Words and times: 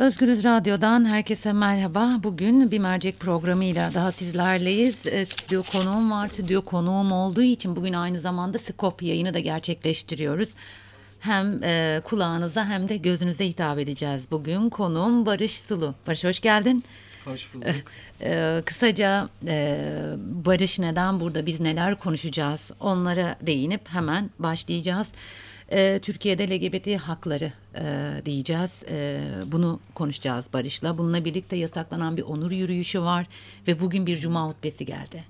Özgürüz 0.00 0.44
Radyo'dan 0.44 1.04
herkese 1.04 1.52
merhaba. 1.52 2.20
Bugün 2.22 2.70
bir 2.70 2.78
mercek 2.78 3.20
programıyla 3.20 3.94
daha 3.94 4.12
sizlerleyiz. 4.12 5.06
E, 5.06 5.26
stüdyo 5.26 5.62
konuğum 5.62 6.10
var. 6.10 6.28
Stüdyo 6.28 6.62
konuğum 6.62 7.12
olduğu 7.12 7.42
için 7.42 7.76
bugün 7.76 7.92
aynı 7.92 8.20
zamanda 8.20 8.58
Skop 8.58 9.02
yayını 9.02 9.34
da 9.34 9.38
gerçekleştiriyoruz. 9.38 10.48
Hem 11.20 11.64
e, 11.64 12.00
kulağınıza 12.04 12.68
hem 12.68 12.88
de 12.88 12.96
gözünüze 12.96 13.46
hitap 13.46 13.78
edeceğiz 13.78 14.24
bugün. 14.30 14.70
Konuğum 14.70 15.26
Barış 15.26 15.60
Sulu. 15.60 15.94
Barış 16.06 16.24
hoş 16.24 16.40
geldin. 16.40 16.84
Hoş 17.24 17.54
bulduk. 17.54 17.68
E, 18.22 18.62
kısaca 18.66 19.28
e, 19.46 19.78
Barış 20.16 20.78
neden 20.78 21.20
burada 21.20 21.46
biz 21.46 21.60
neler 21.60 21.98
konuşacağız 21.98 22.70
onlara 22.80 23.36
değinip 23.40 23.88
hemen 23.88 24.30
başlayacağız 24.38 25.08
e, 25.70 25.98
Türkiye'de 26.02 26.50
LGBT 26.50 27.00
hakları 27.00 27.52
e, 27.74 28.12
diyeceğiz. 28.26 28.82
E, 28.90 29.20
bunu 29.46 29.80
konuşacağız 29.94 30.46
Barış'la. 30.52 30.98
Bununla 30.98 31.24
birlikte 31.24 31.56
yasaklanan 31.56 32.16
bir 32.16 32.22
onur 32.22 32.52
yürüyüşü 32.52 33.02
var 33.02 33.26
ve 33.68 33.80
bugün 33.80 34.06
bir 34.06 34.16
cuma 34.16 34.48
hutbesi 34.48 34.84
geldi. 34.84 35.24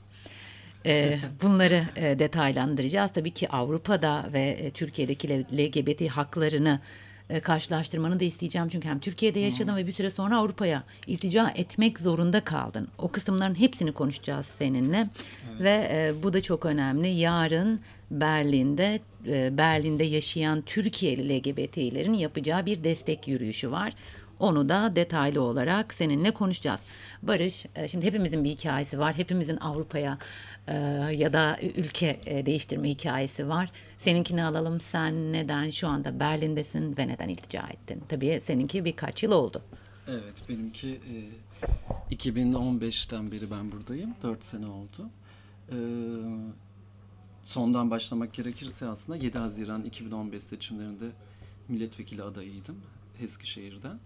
E, 0.86 1.18
bunları 1.42 1.84
e, 1.96 2.18
detaylandıracağız. 2.18 3.12
Tabii 3.12 3.30
ki 3.30 3.48
Avrupa'da 3.48 4.30
ve 4.32 4.40
e, 4.40 4.70
Türkiye'deki 4.70 5.28
LGBT 5.28 6.10
haklarını 6.10 6.80
e, 7.30 7.40
karşılaştırmanı 7.40 8.20
da 8.20 8.24
isteyeceğim. 8.24 8.68
Çünkü 8.68 8.88
hem 8.88 9.00
Türkiye'de 9.00 9.40
yaşadın 9.40 9.72
hmm. 9.72 9.76
ve 9.76 9.86
bir 9.86 9.92
süre 9.92 10.10
sonra 10.10 10.38
Avrupa'ya 10.38 10.82
iltica 11.06 11.52
etmek 11.56 11.98
zorunda 11.98 12.44
kaldın. 12.44 12.88
O 12.98 13.08
kısımların 13.08 13.54
hepsini 13.54 13.92
konuşacağız 13.92 14.46
seninle. 14.58 15.08
Evet. 15.50 15.60
Ve 15.60 15.88
e, 15.92 16.22
bu 16.22 16.32
da 16.32 16.40
çok 16.40 16.66
önemli. 16.66 17.08
Yarın 17.08 17.80
Berlin'de 18.10 19.00
e, 19.26 19.58
Berlin'de 19.58 20.04
yaşayan 20.04 20.62
Türkiye'li 20.62 21.38
LGBT'lerin 21.38 22.12
yapacağı 22.12 22.66
bir 22.66 22.84
destek 22.84 23.28
yürüyüşü 23.28 23.70
var. 23.70 23.92
Onu 24.40 24.68
da 24.68 24.96
detaylı 24.96 25.42
olarak 25.42 25.94
seninle 25.94 26.30
konuşacağız. 26.30 26.80
Barış, 27.22 27.66
e, 27.76 27.88
şimdi 27.88 28.06
hepimizin 28.06 28.44
bir 28.44 28.50
hikayesi 28.50 28.98
var. 28.98 29.16
Hepimizin 29.16 29.56
Avrupa'ya 29.56 30.18
e, 30.68 30.74
ya 31.16 31.32
da 31.32 31.58
ülke 31.76 32.20
değiştirme 32.46 32.88
hikayesi 32.90 33.48
var. 33.48 33.70
Seninkini 33.98 34.44
alalım. 34.44 34.80
Sen 34.80 35.32
neden 35.32 35.70
şu 35.70 35.88
anda 35.88 36.20
Berlin'desin 36.20 36.96
ve 36.96 37.08
neden 37.08 37.28
iltica 37.28 37.66
ettin? 37.66 38.02
Tabii 38.08 38.40
seninki 38.44 38.84
birkaç 38.84 39.22
yıl 39.22 39.32
oldu. 39.32 39.62
Evet, 40.08 40.34
benimki 40.48 41.00
e, 42.10 42.14
2015'ten 42.14 43.32
beri 43.32 43.50
ben 43.50 43.72
buradayım. 43.72 44.14
4 44.22 44.44
sene 44.44 44.66
oldu. 44.66 45.10
E, 45.68 45.76
sondan 47.44 47.90
başlamak 47.90 48.32
gerekirse 48.32 48.86
aslında 48.86 49.18
7 49.24 49.38
Haziran 49.38 49.84
2015 49.84 50.42
seçimlerinde 50.42 51.10
milletvekili 51.68 52.22
adayıydım 52.22 52.76
Eskişehir'den. 53.22 53.98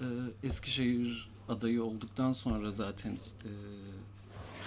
Ee, 0.00 0.04
Eskişehir 0.46 1.30
adayı 1.48 1.82
olduktan 1.84 2.32
sonra 2.32 2.72
zaten 2.72 3.12
e, 3.44 3.50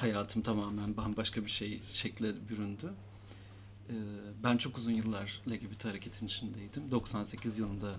hayatım 0.01 0.41
tamamen 0.41 0.97
bambaşka 0.97 1.45
bir 1.45 1.51
şey 1.51 1.81
şekle 1.93 2.49
büründü. 2.49 2.93
Ee, 3.89 3.93
ben 4.43 4.57
çok 4.57 4.77
uzun 4.77 4.91
yıllar 4.91 5.41
LGBT 5.49 5.85
hareketin 5.85 6.27
içindeydim. 6.27 6.91
98 6.91 7.59
yılında 7.59 7.95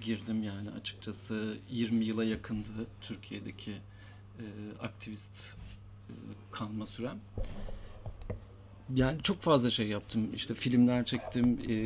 girdim 0.00 0.42
yani 0.42 0.70
açıkçası 0.70 1.58
20 1.70 2.04
yıla 2.04 2.24
yakındı 2.24 2.86
Türkiye'deki 3.00 3.72
e, 4.38 4.44
aktivist 4.82 5.56
e, 6.08 6.12
kalma 6.52 6.86
sürem 6.86 7.20
yani 8.94 9.22
çok 9.22 9.40
fazla 9.40 9.70
şey 9.70 9.88
yaptım. 9.88 10.30
İşte 10.34 10.54
filmler 10.54 11.04
çektim, 11.04 11.60
e, 11.68 11.76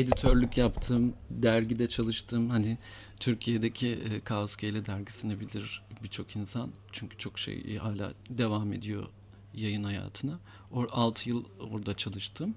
editörlük 0.00 0.56
yaptım, 0.56 1.14
dergide 1.30 1.88
çalıştım. 1.88 2.50
Hani 2.50 2.78
Türkiye'deki 3.20 3.88
e, 3.88 4.20
Kaos 4.20 4.56
Gele 4.56 4.86
dergisini 4.86 5.40
bilir 5.40 5.82
birçok 6.02 6.36
insan. 6.36 6.70
Çünkü 6.92 7.18
çok 7.18 7.38
şey 7.38 7.76
hala 7.76 8.12
devam 8.30 8.72
ediyor 8.72 9.06
yayın 9.54 9.84
hayatına. 9.84 10.38
Or 10.72 10.88
6 10.90 11.28
yıl 11.28 11.44
orada 11.60 11.96
çalıştım. 11.96 12.54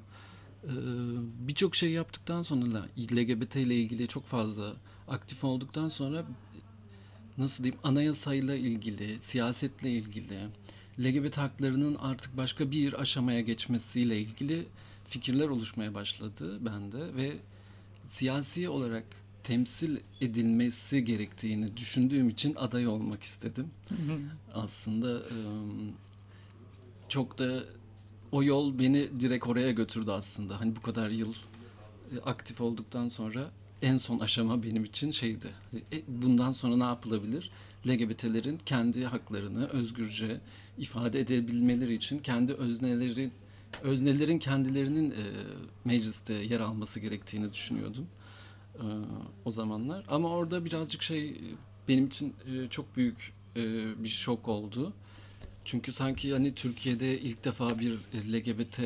Ee, 0.63 0.69
birçok 1.47 1.75
şey 1.75 1.91
yaptıktan 1.91 2.44
sonra 2.44 2.85
LGBT 2.97 3.56
ile 3.56 3.75
ilgili 3.75 4.07
çok 4.07 4.25
fazla 4.25 4.73
aktif 5.07 5.44
olduktan 5.44 5.90
sonra 5.90 6.25
nasıl 7.38 7.63
diyeyim 7.63 7.81
anayasayla 7.84 8.56
ilgili, 8.56 9.19
siyasetle 9.22 9.91
ilgili, 9.91 10.39
LGBT 11.00 11.38
haklarının 11.38 11.95
artık 11.95 12.38
başka 12.38 12.72
bir 12.72 13.01
aşamaya 13.01 13.41
geçmesiyle 13.41 14.22
ilgili 14.22 14.66
fikirler 15.09 15.47
oluşmaya 15.47 15.94
başladı 15.94 16.66
bende 16.66 17.16
ve 17.16 17.38
siyasi 18.09 18.69
olarak 18.69 19.06
temsil 19.44 19.98
edilmesi 20.22 21.06
gerektiğini 21.06 21.78
düşündüğüm 21.78 22.30
için 22.30 22.56
aday 22.56 22.88
olmak 22.88 23.24
istedim. 23.24 23.72
Aslında 24.54 25.22
çok 27.09 27.38
da 27.38 27.64
o 28.31 28.44
yol 28.44 28.80
beni 28.80 29.20
direkt 29.20 29.48
oraya 29.48 29.72
götürdü 29.72 30.12
aslında. 30.12 30.59
Hani 30.59 30.76
bu 30.76 30.81
kadar 30.81 31.09
yıl 31.09 31.34
aktif 32.26 32.62
olduktan 32.62 33.09
sonra 33.09 33.52
en 33.81 33.98
son 33.98 34.20
aşama 34.20 34.64
benim 34.64 34.86
için 34.86 35.12
şeydi. 35.12 35.48
E, 35.92 36.02
bundan 36.08 36.52
sonra 36.52 36.78
ne 36.78 36.84
yapılabilir? 36.84 37.52
LGBT'lerin 37.88 38.60
kendi 38.66 39.06
haklarını 39.06 39.68
özgürce 39.68 40.42
ifade 40.78 41.20
edebilmeleri 41.20 41.94
için 41.94 42.20
kendi 42.20 42.54
özneleri 42.54 43.31
öznelerin 43.84 44.40
kendilerinin 44.40 45.12
e, 45.12 45.24
mecliste 45.86 46.34
yer 46.34 46.60
alması 46.60 47.00
gerektiğini 47.00 47.54
düşünüyordum 47.54 48.08
e, 48.75 48.85
o 49.45 49.51
zamanlar. 49.51 50.06
Ama 50.07 50.29
orada 50.29 50.66
birazcık 50.66 51.03
şey 51.03 51.41
benim 51.88 52.07
için 52.07 52.35
e, 52.47 52.69
çok 52.69 52.95
büyük 52.95 53.34
e, 53.56 53.63
bir 54.03 54.09
şok 54.09 54.47
oldu. 54.47 54.94
Çünkü 55.66 55.91
sanki 55.91 56.31
hani 56.31 56.56
Türkiye'de 56.56 57.19
ilk 57.19 57.45
defa 57.45 57.79
bir 57.79 58.00
LGBT 58.33 58.79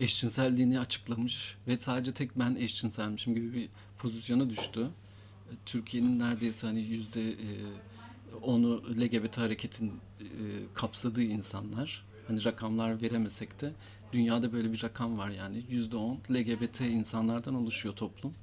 eşcinselliğini 0.00 0.80
açıklamış 0.80 1.56
ve 1.68 1.78
sadece 1.78 2.12
tek 2.12 2.38
ben 2.38 2.54
eşcinselmişim 2.54 3.34
gibi 3.34 3.54
bir 3.54 3.68
pozisyona 3.98 4.50
düştü. 4.50 4.88
Türkiye'nin 5.66 6.18
neredeyse 6.18 6.66
hani 6.66 6.80
yüzde 6.80 7.34
onu 8.42 8.82
LGBT 9.00 9.38
hareketin 9.38 9.92
kapsadığı 10.74 11.22
insanlar. 11.22 12.04
Hani 12.28 12.44
rakamlar 12.44 13.02
veremesek 13.02 13.60
de 13.60 13.72
dünyada 14.12 14.52
böyle 14.52 14.72
bir 14.72 14.82
rakam 14.82 15.18
var 15.18 15.30
yani 15.30 15.62
yüzde 15.68 15.96
on 15.96 16.18
LGBT 16.30 16.80
insanlardan 16.80 17.54
oluşuyor 17.54 17.96
toplum. 17.96 18.34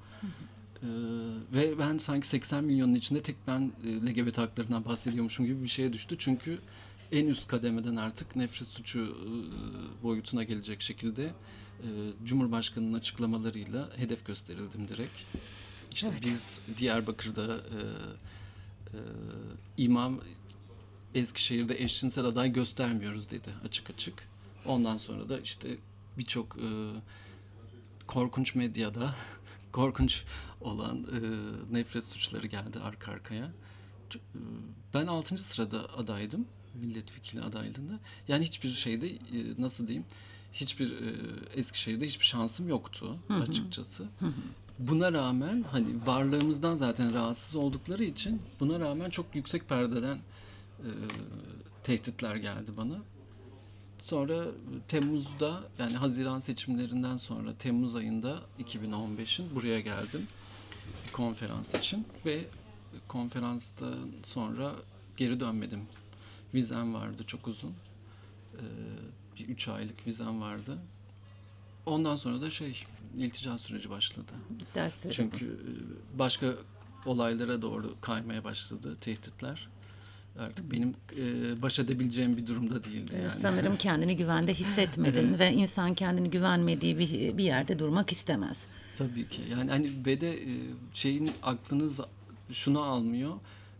Ee, 0.83 0.87
ve 1.53 1.79
ben 1.79 1.97
sanki 1.97 2.27
80 2.27 2.63
milyonun 2.63 2.95
içinde 2.95 3.21
tek 3.21 3.35
ben 3.47 3.71
e, 3.85 4.05
LGBT 4.05 4.37
haklarından 4.37 4.85
bahsediyormuşum 4.85 5.45
gibi 5.45 5.63
bir 5.63 5.67
şeye 5.67 5.93
düştü. 5.93 6.15
Çünkü 6.19 6.59
en 7.11 7.27
üst 7.27 7.47
kademeden 7.47 7.95
artık 7.95 8.35
nefret 8.35 8.67
suçu 8.67 8.99
e, 8.99 10.03
boyutuna 10.03 10.43
gelecek 10.43 10.81
şekilde 10.81 11.23
e, 11.23 11.87
Cumhurbaşkanı'nın 12.25 12.93
açıklamalarıyla 12.93 13.89
hedef 13.97 14.25
gösterildim 14.25 14.87
direkt. 14.87 15.13
İşte 15.93 16.07
evet. 16.07 16.21
biz 16.21 16.59
Diyarbakır'da 16.77 17.55
e, 17.55 17.79
e, 18.93 18.99
imam 19.77 20.19
Eskişehir'de 21.15 21.83
eşcinsel 21.83 22.25
aday 22.25 22.53
göstermiyoruz 22.53 23.29
dedi 23.29 23.49
açık 23.65 23.89
açık. 23.89 24.13
Ondan 24.65 24.97
sonra 24.97 25.29
da 25.29 25.39
işte 25.39 25.77
birçok 26.17 26.57
e, 26.57 26.69
korkunç 28.07 28.55
medyada 28.55 29.15
korkunç 29.71 30.23
olan 30.61 30.97
e, 30.97 31.19
nefret 31.73 32.05
suçları 32.05 32.47
geldi 32.47 32.79
arka 32.79 33.11
arkaya. 33.11 33.45
E, 34.15 34.19
ben 34.93 35.07
6. 35.07 35.37
sırada 35.37 35.93
adaydım 35.97 36.45
milletvekili 36.75 37.41
adaylığında. 37.41 37.99
Yani 38.27 38.45
hiçbir 38.45 38.69
şeyde 38.69 39.09
e, 39.09 39.17
nasıl 39.57 39.87
diyeyim 39.87 40.05
hiçbir 40.53 40.91
e, 40.91 41.13
Eskişehir'de 41.55 42.05
hiçbir 42.05 42.25
şansım 42.25 42.69
yoktu 42.69 43.17
açıkçası. 43.49 44.07
Buna 44.79 45.13
rağmen 45.13 45.65
hani 45.71 46.05
varlığımızdan 46.05 46.75
zaten 46.75 47.13
rahatsız 47.13 47.55
oldukları 47.55 48.03
için 48.03 48.41
buna 48.59 48.79
rağmen 48.79 49.09
çok 49.09 49.35
yüksek 49.35 49.69
perdeden 49.69 50.17
e, 50.79 50.89
tehditler 51.83 52.35
geldi 52.35 52.71
bana. 52.77 52.97
Sonra 54.03 54.45
Temmuz'da 54.87 55.63
yani 55.79 55.93
Haziran 55.93 56.39
seçimlerinden 56.39 57.17
sonra 57.17 57.53
Temmuz 57.53 57.95
ayında 57.95 58.39
2015'in 58.59 59.55
buraya 59.55 59.79
geldim 59.79 60.27
bir 61.07 61.11
konferans 61.11 61.75
için 61.75 62.07
ve 62.25 62.45
konferanstan 63.07 64.11
sonra 64.25 64.75
geri 65.17 65.39
dönmedim. 65.39 65.81
Vizem 66.53 66.93
vardı 66.93 67.23
çok 67.27 67.47
uzun. 67.47 67.73
Ee, 68.55 68.59
bir 69.37 69.47
üç 69.47 69.67
aylık 69.67 70.07
vizem 70.07 70.41
vardı. 70.41 70.77
Ondan 71.85 72.15
sonra 72.15 72.41
da 72.41 72.49
şey 72.49 72.83
iltica 73.17 73.57
süreci 73.57 73.89
başladı. 73.89 74.31
Ders 74.75 74.93
Çünkü 75.11 75.59
başka 76.13 76.53
olaylara 77.05 77.61
doğru 77.61 77.95
kaymaya 78.01 78.43
başladı 78.43 78.97
tehditler. 79.01 79.67
Artık 80.39 80.71
benim 80.71 80.95
e, 81.17 81.61
baş 81.61 81.79
edebileceğim 81.79 82.37
bir 82.37 82.47
durumda 82.47 82.83
değildi 82.83 83.11
yani. 83.23 83.41
Sanırım 83.41 83.77
kendini 83.77 84.17
güvende 84.17 84.53
hissetmedin 84.53 85.27
evet. 85.29 85.39
ve 85.39 85.53
insan 85.53 85.93
kendini 85.93 86.29
güvenmediği 86.29 86.99
bir, 86.99 87.37
bir 87.37 87.43
yerde 87.43 87.79
durmak 87.79 88.11
istemez. 88.11 88.57
Tabii 88.97 89.27
ki. 89.27 89.41
Yani 89.51 89.71
hani 89.71 89.91
ve 90.05 90.21
de 90.21 90.43
e, 90.43 90.49
şeyin 90.93 91.31
aklınız 91.43 91.99
şunu 92.51 92.81
almıyor. 92.81 93.33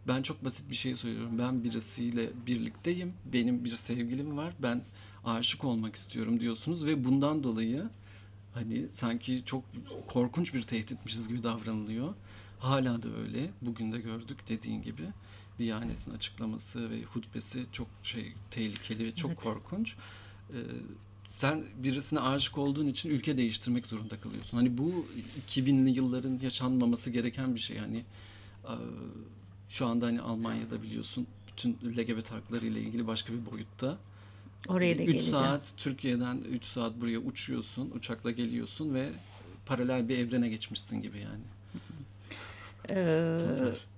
Ben 0.08 0.22
çok 0.22 0.46
basit 0.46 0.70
bir 0.70 0.76
şey 0.76 0.96
söylüyorum. 0.96 1.40
Ben 1.40 1.64
birisiyle 1.64 2.30
birlikteyim. 2.48 3.14
Benim 3.34 3.66
bir 3.66 3.76
sevgilim 3.76 4.38
var. 4.38 4.54
Ben 4.60 4.82
aşık 5.26 5.64
olmak 5.64 5.96
istiyorum 5.96 6.40
diyorsunuz 6.40 6.86
ve 6.86 7.06
bundan 7.06 7.44
dolayı 7.44 7.90
hani 8.54 8.86
sanki 8.94 9.44
çok 9.46 9.64
korkunç 10.08 10.54
bir 10.54 10.62
tehditmişiz 10.62 11.28
gibi 11.28 11.44
davranılıyor. 11.44 12.14
Hala 12.60 13.04
da 13.04 13.10
öyle. 13.24 13.50
Bugün 13.62 13.92
de 13.92 14.00
gördük 14.00 14.38
dediğin 14.50 14.82
gibi. 14.82 15.04
Diyanet'in 15.60 16.12
açıklaması 16.12 16.90
ve 16.90 17.04
hutbesi 17.04 17.66
çok 17.72 17.88
şey 18.04 18.34
tehlikeli 18.52 19.06
ve 19.06 19.16
çok 19.16 19.32
Evet. 19.32 19.40
korkunç. 19.44 19.96
Ee, 20.50 20.56
sen 21.30 21.64
birisine 21.78 22.20
aşık 22.20 22.58
olduğun 22.58 22.88
için 22.88 23.10
ülke 23.10 23.38
değiştirmek 23.38 23.88
zorunda 23.88 24.20
kalıyorsun. 24.22 24.58
Hani 24.58 24.78
bu 24.78 25.06
2000'li 25.50 25.90
yılların 25.90 26.40
yaşanmaması 26.42 27.10
gereken 27.10 27.56
bir 27.56 27.60
şey. 27.60 27.78
Hani 27.78 27.98
e, 28.64 28.74
şu 29.70 29.86
anda 29.88 30.06
hani 30.06 30.22
Almanya'da 30.22 30.82
biliyorsun 30.84 31.28
bütün 31.48 31.78
LGBT 31.96 32.32
hakları 32.32 32.66
ile 32.66 32.82
ilgili 32.82 33.08
başka 33.08 33.34
bir 33.34 33.52
boyutta. 33.52 33.98
Oraya 34.68 34.98
da 34.98 35.04
3 35.04 35.12
geleceğim. 35.12 35.36
saat 35.36 35.74
Türkiye'den 35.78 36.38
3 36.38 36.66
saat 36.66 37.02
buraya 37.02 37.20
uçuyorsun, 37.20 37.92
uçakla 37.96 38.32
geliyorsun 38.32 38.94
ve 38.94 39.12
paralel 39.66 40.10
bir 40.10 40.18
evrene 40.18 40.50
geçmişsin 40.50 41.02
gibi 41.02 41.20
yani. 41.20 41.44
Ee, 42.90 43.38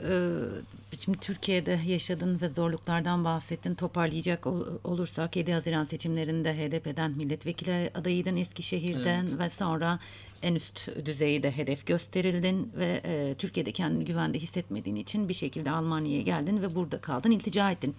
e, 0.04 0.98
şimdi 0.98 1.18
Türkiye'de 1.20 1.80
yaşadığın 1.88 2.42
ve 2.42 2.48
zorluklardan 2.50 3.24
bahsettin. 3.26 3.76
Toparlayacak 3.76 4.48
ol- 4.48 4.68
olursak 4.84 5.36
7 5.36 5.54
Haziran 5.54 5.84
seçimlerinde 5.84 6.54
HDP'den 6.54 7.12
milletvekili 7.12 7.92
adayıydın 7.96 8.36
Eskişehir'den 8.38 9.28
Evet. 9.30 9.40
ve 9.40 9.50
sonra 9.50 10.00
en 10.42 10.56
üst 10.56 10.90
düzeyde 11.06 11.52
hedef 11.58 11.86
gösterildin 11.88 12.72
ve 12.78 13.02
e, 13.06 13.36
Türkiye'de 13.38 13.72
kendini 13.72 14.06
güvende 14.06 14.40
hissetmediğin 14.40 14.96
için 14.96 15.30
bir 15.30 15.34
şekilde 15.34 15.72
Almanya'ya 15.72 16.22
geldin 16.22 16.62
ve 16.62 16.76
burada 16.76 17.02
kaldın, 17.02 17.32
iltica 17.32 17.72
ettin. 17.72 17.96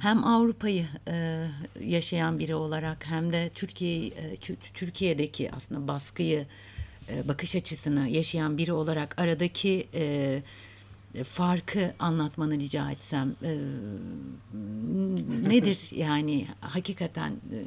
Hem 0.00 0.24
Avrupa'yı 0.24 0.86
e, 1.08 1.46
yaşayan 1.84 2.38
biri 2.38 2.54
olarak 2.54 3.06
hem 3.06 3.32
de 3.32 3.50
Türkiye 3.54 4.06
e, 4.06 4.36
Türkiye'deki 4.74 5.50
aslında 5.52 5.88
baskıyı 5.88 6.46
e, 7.08 7.28
bakış 7.28 7.56
açısını 7.56 8.08
yaşayan 8.08 8.58
biri 8.58 8.72
olarak 8.72 9.14
aradaki 9.18 9.88
e, 9.94 10.42
e, 11.14 11.24
farkı 11.24 11.94
anlatmanı 11.98 12.54
rica 12.58 12.90
etsem 12.90 13.36
e, 13.42 13.58
nedir 15.48 15.88
yani 15.96 16.48
hakikaten 16.60 17.30
e, 17.30 17.64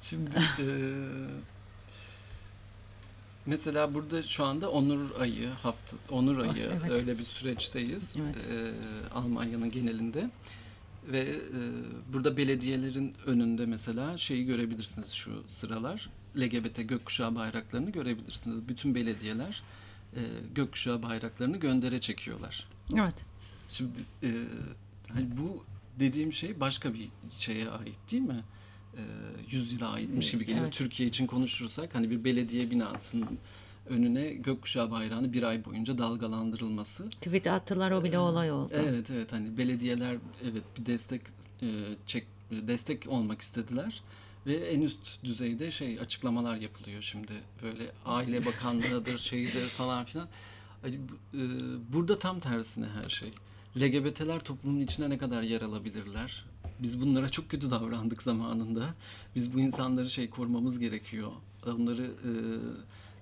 Şimdi 0.00 0.30
eee, 0.60 0.66
mesela 3.46 3.94
burada 3.94 4.22
şu 4.22 4.44
anda 4.44 4.70
Onur 4.70 5.20
Ayı 5.20 5.48
hafta 5.48 5.96
Onur 6.10 6.38
Ah, 6.38 6.42
Ayı 6.54 6.70
evet. 6.80 6.90
öyle 6.90 7.18
bir 7.18 7.24
süreçteyiz 7.24 8.16
Evet. 8.22 8.46
eee, 8.50 8.72
Almanya'nın 9.14 9.70
genelinde 9.70 10.30
ve 11.12 11.26
eee, 11.28 11.40
burada 12.12 12.36
belediyelerin 12.36 13.14
önünde 13.26 13.66
mesela 13.66 14.18
şeyi 14.18 14.46
görebilirsiniz 14.46 15.12
şu 15.12 15.44
sıralar 15.48 16.10
LGBT 16.36 16.88
gökkuşağı 16.88 17.34
bayraklarını 17.34 17.90
görebilirsiniz. 17.90 18.68
Bütün 18.68 18.94
belediyeler 18.94 19.62
eee, 20.16 20.22
gökkuşağı 20.54 21.02
bayraklarını 21.02 21.56
göndere 21.56 22.00
çekiyorlar. 22.00 22.68
evet 22.94 23.24
Şimdi 23.68 23.98
e, 24.22 24.30
hani 25.08 25.26
bu 25.36 25.64
dediğim 26.00 26.32
şey 26.32 26.60
başka 26.60 26.94
bir 26.94 27.08
şeye 27.36 27.68
ait 27.70 27.96
değil 28.12 28.22
mi? 28.22 28.44
E, 28.96 29.02
yüzyıla 29.50 29.88
aitmiş 29.88 30.30
gibi 30.30 30.46
geliyor. 30.46 30.64
Evet. 30.64 30.72
Türkiye 30.74 31.08
için 31.08 31.26
konuşursak 31.26 31.94
hani 31.94 32.10
bir 32.10 32.24
belediye 32.24 32.70
binasının 32.70 33.38
önüne 33.88 34.32
gökkuşağı 34.32 34.90
bayrağını 34.90 35.32
bir 35.32 35.42
ay 35.42 35.64
boyunca 35.64 35.98
dalgalandırılması. 35.98 37.10
tweet 37.10 37.46
attılar 37.46 37.90
o 37.90 38.04
bile 38.04 38.18
olay 38.18 38.52
oldu. 38.52 38.72
Evet 38.76 39.10
evet 39.10 39.32
hani 39.32 39.58
belediyeler 39.58 40.16
evet 40.42 40.62
bir 40.78 40.86
destek 40.86 41.22
e, 41.62 41.66
çek 42.06 42.26
destek 42.50 43.08
olmak 43.08 43.40
istediler 43.40 44.02
ve 44.46 44.54
en 44.54 44.80
üst 44.80 45.24
düzeyde 45.24 45.70
şey 45.70 46.00
açıklamalar 46.00 46.56
yapılıyor 46.56 47.02
şimdi 47.02 47.32
böyle 47.62 47.90
aile 48.04 48.44
bakanlığıdır 48.46 49.18
şeydir 49.18 49.60
falan 49.60 50.04
filan. 50.04 50.28
E, 50.84 50.90
burada 51.92 52.18
tam 52.18 52.40
tersine 52.40 52.86
her 52.86 53.10
şey. 53.10 53.30
LGBT'ler 53.76 54.40
toplumun 54.40 54.80
içine 54.80 55.10
ne 55.10 55.18
kadar 55.18 55.42
yer 55.42 55.60
alabilirler? 55.60 56.44
Biz 56.78 57.00
bunlara 57.00 57.28
çok 57.28 57.48
kötü 57.48 57.70
davrandık 57.70 58.22
zamanında. 58.22 58.94
Biz 59.36 59.54
bu 59.54 59.60
insanları 59.60 60.10
şey 60.10 60.30
korumamız 60.30 60.78
gerekiyor. 60.78 61.32
Onları 61.66 62.02
e, 62.02 62.30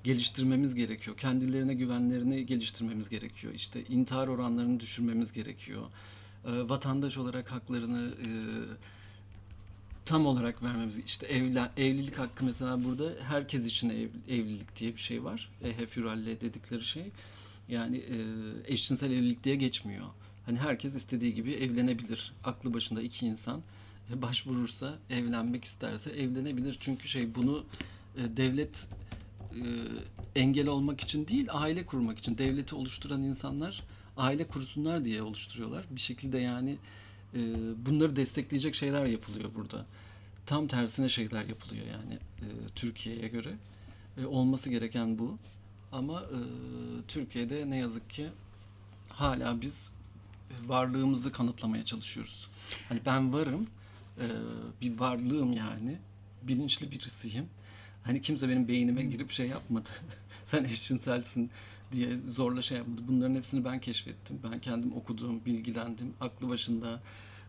geliştirmemiz 0.04 0.74
gerekiyor. 0.74 1.16
Kendilerine 1.16 1.74
güvenlerini 1.74 2.46
geliştirmemiz 2.46 3.08
gerekiyor. 3.08 3.54
İşte 3.54 3.84
intihar 3.84 4.28
oranlarını 4.28 4.80
düşürmemiz 4.80 5.32
gerekiyor. 5.32 5.82
E, 6.44 6.68
vatandaş 6.68 7.18
olarak 7.18 7.52
haklarını 7.52 8.10
e, 8.10 8.28
tam 10.10 10.26
olarak 10.26 10.62
vermemiz. 10.62 10.98
İşte 10.98 11.26
evlen, 11.26 11.70
evlilik 11.76 12.18
hakkı 12.18 12.44
mesela 12.44 12.84
burada 12.84 13.12
herkes 13.28 13.66
için 13.66 13.90
ev, 13.90 14.08
evlilik 14.28 14.76
diye 14.76 14.94
bir 14.94 15.00
şey 15.00 15.24
var. 15.24 15.50
Ehe 15.62 15.86
füralle 15.86 16.40
dedikleri 16.40 16.84
şey. 16.84 17.10
Yani 17.68 17.96
e, 17.96 18.16
eşcinsel 18.72 19.10
evlilik 19.12 19.44
diye 19.44 19.56
geçmiyor. 19.56 20.06
Hani 20.46 20.58
herkes 20.58 20.96
istediği 20.96 21.34
gibi 21.34 21.52
evlenebilir. 21.52 22.32
Aklı 22.44 22.74
başında 22.74 23.02
iki 23.02 23.26
insan 23.26 23.62
e, 24.12 24.22
başvurursa, 24.22 24.98
evlenmek 25.10 25.64
isterse 25.64 26.10
evlenebilir. 26.10 26.76
Çünkü 26.80 27.08
şey 27.08 27.34
bunu 27.34 27.64
e, 28.16 28.36
devlet 28.36 28.86
e, 29.54 29.62
engel 30.34 30.68
olmak 30.68 31.00
için 31.00 31.26
değil, 31.26 31.46
aile 31.50 31.86
kurmak 31.86 32.18
için. 32.18 32.38
Devleti 32.38 32.74
oluşturan 32.74 33.22
insanlar 33.22 33.82
aile 34.16 34.46
kursunlar 34.46 35.04
diye 35.04 35.22
oluşturuyorlar. 35.22 35.84
Bir 35.90 36.00
şekilde 36.00 36.38
yani 36.38 36.76
e, 37.34 37.38
bunları 37.86 38.16
destekleyecek 38.16 38.74
şeyler 38.74 39.06
yapılıyor 39.06 39.50
burada. 39.54 39.86
Tam 40.50 40.66
tersine 40.66 41.08
şeyler 41.08 41.44
yapılıyor 41.44 41.86
yani 41.86 42.14
e, 42.14 42.46
Türkiye'ye 42.74 43.28
göre. 43.28 43.54
E, 44.18 44.26
olması 44.26 44.70
gereken 44.70 45.18
bu. 45.18 45.38
Ama 45.92 46.20
e, 46.20 46.38
Türkiye'de 47.08 47.70
ne 47.70 47.76
yazık 47.76 48.10
ki 48.10 48.28
hala 49.08 49.60
biz 49.60 49.90
varlığımızı 50.66 51.32
kanıtlamaya 51.32 51.84
çalışıyoruz. 51.84 52.48
Hani 52.88 53.00
ben 53.06 53.32
varım, 53.32 53.66
e, 54.18 54.26
bir 54.80 54.98
varlığım 54.98 55.52
yani, 55.52 55.98
bilinçli 56.42 56.90
birisiyim. 56.90 57.46
Hani 58.02 58.22
kimse 58.22 58.48
benim 58.48 58.68
beynime 58.68 59.02
girip 59.02 59.30
şey 59.30 59.48
yapmadı. 59.48 59.88
Sen 60.46 60.64
eşcinselsin 60.64 61.50
diye 61.92 62.16
zorla 62.28 62.62
şey 62.62 62.78
yapmadı. 62.78 63.02
Bunların 63.08 63.34
hepsini 63.34 63.64
ben 63.64 63.80
keşfettim. 63.80 64.40
Ben 64.52 64.58
kendim 64.58 64.96
okudum, 64.96 65.44
bilgilendim. 65.46 66.14
Aklı 66.20 66.48
başında 66.48 67.00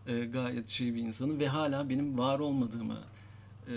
e, 0.06 0.24
gayet 0.24 0.68
şey 0.68 0.94
bir 0.94 1.00
insanım 1.00 1.40
ve 1.40 1.48
hala 1.48 1.88
benim 1.88 2.18
var 2.18 2.38
olmadığımı 2.38 2.98
e, 3.66 3.74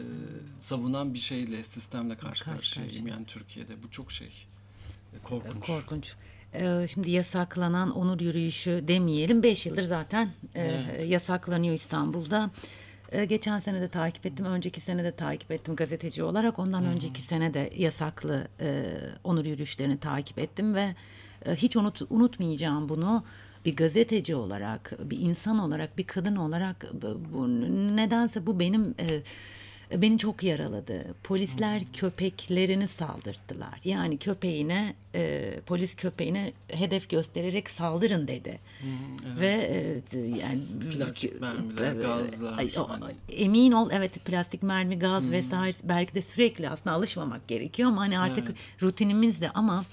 savunan 0.62 1.14
bir 1.14 1.20
şeyle, 1.20 1.64
sistemle 1.64 2.18
karşı 2.18 2.44
Karşı 2.44 2.58
karşıyayım 2.58 2.88
karşıyayız. 2.92 3.16
yani 3.18 3.26
Türkiye'de. 3.26 3.84
Bu 3.84 3.92
çok 3.92 4.12
şey 4.12 4.28
e, 5.14 5.18
korkunç. 5.24 5.66
Korkunç. 5.66 6.14
Ee, 6.54 6.86
şimdi 6.94 7.12
yasaklanan 7.12 7.92
onur 7.92 8.20
yürüyüşü 8.20 8.84
demeyelim. 8.88 9.44
5 9.44 9.66
yıldır 9.66 9.84
zaten 9.84 10.30
e, 10.56 10.62
Evet. 10.62 11.10
yasaklanıyor 11.10 11.76
İstanbul'da. 11.76 12.52
E, 13.12 13.26
geçen 13.26 13.60
sene 13.60 13.82
de 13.82 13.88
takip 13.88 14.26
ettim, 14.26 14.46
önceki 14.46 14.82
sene 14.82 15.04
de 15.04 15.12
takip 15.12 15.52
ettim 15.52 15.76
gazeteci 15.76 16.24
olarak. 16.24 16.60
Ondan 16.60 16.86
önceki 16.86 17.22
sene 17.22 17.54
de 17.54 17.74
yasaklı 17.78 18.48
e, 18.62 18.86
onur 19.24 19.46
yürüyüşlerini 19.46 19.98
takip 20.00 20.40
ettim 20.40 20.76
ve 20.76 20.96
e, 21.46 21.56
hiç 21.56 21.76
unut, 21.76 22.02
unutmayacağım 22.10 22.90
bunu. 22.90 23.24
Bir 23.66 23.76
gazeteci 23.76 24.36
olarak, 24.36 24.94
bir 25.12 25.20
insan 25.20 25.60
olarak, 25.60 25.98
bir 25.98 26.04
kadın 26.08 26.36
olarak 26.36 26.86
bu, 27.34 27.48
nedense 27.96 28.46
bu 28.46 28.60
benim 28.60 28.96
e, 29.00 29.22
beni 30.02 30.18
çok 30.18 30.44
yaraladı. 30.44 31.06
Polisler 31.24 31.82
köpeklerini 31.94 32.88
saldırttılar. 32.88 33.80
Yani 33.84 34.18
köpeğine, 34.18 34.96
e, 35.16 35.52
polis 35.66 35.96
köpeğine 35.96 36.54
hedef 36.68 37.10
göstererek 37.10 37.70
saldırın 37.70 38.28
dedi. 38.28 38.60
evet. 39.28 39.40
Ve 39.40 39.48
e, 40.14 40.18
yani 40.20 40.62
Plastik 40.98 41.42
mermiler, 41.42 41.96
e, 41.96 42.02
gazlar, 42.02 42.58
ay, 42.58 42.72
o- 42.78 42.90
hani. 42.90 43.04
Emin 43.30 43.72
ol 43.72 43.90
evet 43.94 44.26
plastik 44.26 44.64
mermi, 44.64 45.00
gaz 45.00 45.32
vesaire 45.32 45.78
belki 45.84 46.14
de 46.16 46.22
sürekli 46.22 46.70
aslında 46.70 46.96
alışmamak 46.96 47.48
gerekiyor 47.48 47.90
ama 47.90 48.02
hani 48.02 48.20
artık 48.20 48.46
Evet. 48.48 48.58
rutinimizde 48.82 49.50
ama 49.50 49.86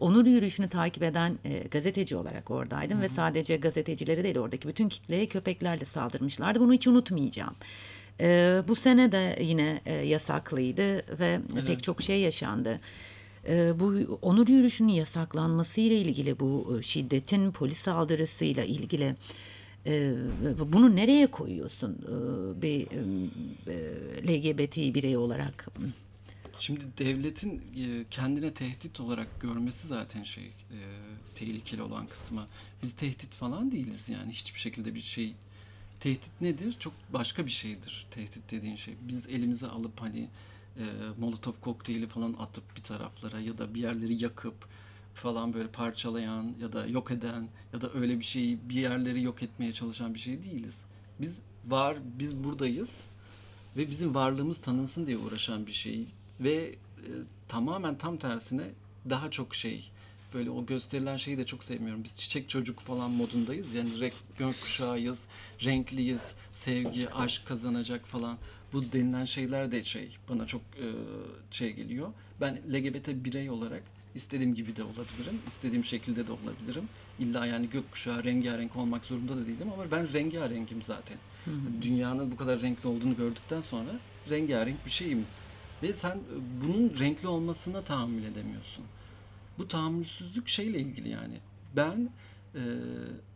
Onur 0.00 0.26
yürüyüşünü 0.26 0.68
takip 0.68 1.02
eden 1.02 1.38
e, 1.44 1.58
gazeteci 1.70 2.16
olarak 2.16 2.50
oradaydım 2.50 3.00
ve 3.00 3.08
sadece 3.08 3.56
gazetecileri 3.56 4.24
değil 4.24 4.38
oradaki 4.38 4.68
bütün 4.68 4.88
kitleye 4.88 5.26
köpeklerle 5.26 5.84
saldırmışlardı. 5.84 6.60
Bunu 6.60 6.72
hiç 6.72 6.86
unutmayacağım. 6.86 7.54
E, 8.20 8.62
bu 8.68 8.76
sene 8.76 9.12
de 9.12 9.38
yine 9.42 9.80
e, 9.86 9.94
yasaklıydı 9.94 11.18
ve 11.18 11.40
pek 11.66 11.82
çok 11.82 12.02
şey 12.02 12.20
yaşandı. 12.20 12.80
E, 13.48 13.80
bu 13.80 14.18
onur 14.22 14.48
yürüyüşünün 14.48 14.92
yasaklanması 14.92 15.80
ile 15.80 15.96
ilgili 15.96 16.40
bu 16.40 16.76
e, 16.78 16.82
şiddetin 16.82 17.52
polis 17.52 17.78
saldırısıyla 17.78 18.64
ilgili 18.64 19.16
e, 19.86 20.14
bunu 20.72 20.96
nereye 20.96 21.26
koyuyorsun 21.26 21.92
e, 21.92 22.62
bir 22.62 22.86
e, 23.66 24.28
LGBT 24.28 24.76
birey 24.76 25.16
olarak? 25.16 25.68
Şimdi 26.60 26.84
devletin 26.98 27.62
e, 27.76 28.04
kendine 28.10 28.54
tehdit 28.54 29.00
olarak 29.00 29.40
görmesi 29.40 29.88
zaten 29.88 30.22
şey 30.22 30.44
e, 30.44 30.78
tehlikeli 31.34 31.82
olan 31.82 32.06
kısmı. 32.06 32.46
Biz 32.82 32.92
tehdit 32.92 33.34
falan 33.34 33.72
değiliz 33.72 34.08
yani 34.08 34.32
hiçbir 34.32 34.60
şekilde 34.60 34.94
bir 34.94 35.00
şey. 35.00 35.34
Tehdit 36.00 36.40
nedir? 36.40 36.76
Çok 36.78 36.92
başka 37.12 37.46
bir 37.46 37.50
şeydir 37.50 38.06
tehdit 38.10 38.50
dediğin 38.50 38.76
şey. 38.76 38.94
Biz 39.08 39.26
elimize 39.26 39.66
alıp 39.66 40.00
hani 40.00 40.28
e, 40.76 40.84
Molotov 41.18 41.52
kokteyli 41.60 42.06
falan 42.06 42.36
atıp 42.38 42.76
bir 42.76 42.82
taraflara 42.82 43.40
ya 43.40 43.58
da 43.58 43.74
bir 43.74 43.80
yerleri 43.80 44.22
yakıp 44.22 44.68
falan 45.14 45.54
böyle 45.54 45.68
parçalayan 45.68 46.54
ya 46.60 46.72
da 46.72 46.86
yok 46.86 47.10
eden 47.10 47.48
ya 47.72 47.80
da 47.80 47.92
öyle 47.94 48.18
bir 48.18 48.24
şeyi 48.24 48.58
bir 48.68 48.74
yerleri 48.74 49.22
yok 49.22 49.42
etmeye 49.42 49.72
çalışan 49.72 50.14
bir 50.14 50.18
şey 50.18 50.42
değiliz. 50.42 50.78
Biz 51.20 51.42
var, 51.66 51.98
biz 52.18 52.44
buradayız 52.44 52.96
ve 53.76 53.90
bizim 53.90 54.14
varlığımız 54.14 54.60
tanınsın 54.60 55.06
diye 55.06 55.16
uğraşan 55.16 55.66
bir 55.66 55.72
şey 55.72 56.06
ve 56.40 56.54
e, 56.54 56.74
tamamen 57.48 57.98
tam 57.98 58.16
tersine 58.16 58.64
daha 59.10 59.30
çok 59.30 59.54
şey 59.54 59.90
böyle 60.34 60.50
o 60.50 60.66
gösterilen 60.66 61.16
şeyi 61.16 61.38
de 61.38 61.46
çok 61.46 61.64
sevmiyorum. 61.64 62.04
Biz 62.04 62.16
çiçek 62.16 62.48
çocuk 62.48 62.80
falan 62.80 63.10
modundayız. 63.10 63.74
Yani 63.74 64.00
renk, 64.00 64.14
gökkuşağıyız, 64.38 65.20
renkliyiz, 65.64 66.22
sevgi, 66.56 67.10
aşk 67.10 67.46
kazanacak 67.46 68.06
falan. 68.06 68.38
Bu 68.72 68.92
denilen 68.92 69.24
şeyler 69.24 69.72
de 69.72 69.84
şey 69.84 70.16
bana 70.28 70.46
çok 70.46 70.60
e, 70.60 70.86
şey 71.50 71.72
geliyor. 71.72 72.12
Ben 72.40 72.56
LGBT 72.56 73.08
birey 73.08 73.50
olarak 73.50 73.82
istediğim 74.14 74.54
gibi 74.54 74.76
de 74.76 74.84
olabilirim. 74.84 75.40
istediğim 75.48 75.84
şekilde 75.84 76.26
de 76.26 76.32
olabilirim. 76.32 76.88
İlla 77.18 77.46
yani 77.46 77.70
gökkuşağı 77.70 78.24
rengarenk 78.24 78.76
olmak 78.76 79.04
zorunda 79.04 79.36
da 79.36 79.46
değilim 79.46 79.68
ama 79.74 79.90
ben 79.90 80.12
rengarengim 80.12 80.82
zaten. 80.82 81.16
Hı 81.44 81.50
hı. 81.50 81.82
Dünyanın 81.82 82.30
bu 82.30 82.36
kadar 82.36 82.62
renkli 82.62 82.88
olduğunu 82.88 83.16
gördükten 83.16 83.60
sonra 83.60 83.90
rengarenk 84.30 84.86
bir 84.86 84.90
şeyim. 84.90 85.26
Ve 85.82 85.92
sen 85.92 86.16
e, 86.16 86.64
bunun 86.64 86.98
renkli 86.98 87.28
olmasına 87.28 87.82
tahammül 87.82 88.24
edemiyorsun. 88.24 88.84
Bu 89.58 89.68
tahammülsüzlük 89.68 90.48
şeyle 90.48 90.80
ilgili 90.80 91.08
yani. 91.08 91.40
Ben 91.76 92.10
e, 92.54 92.60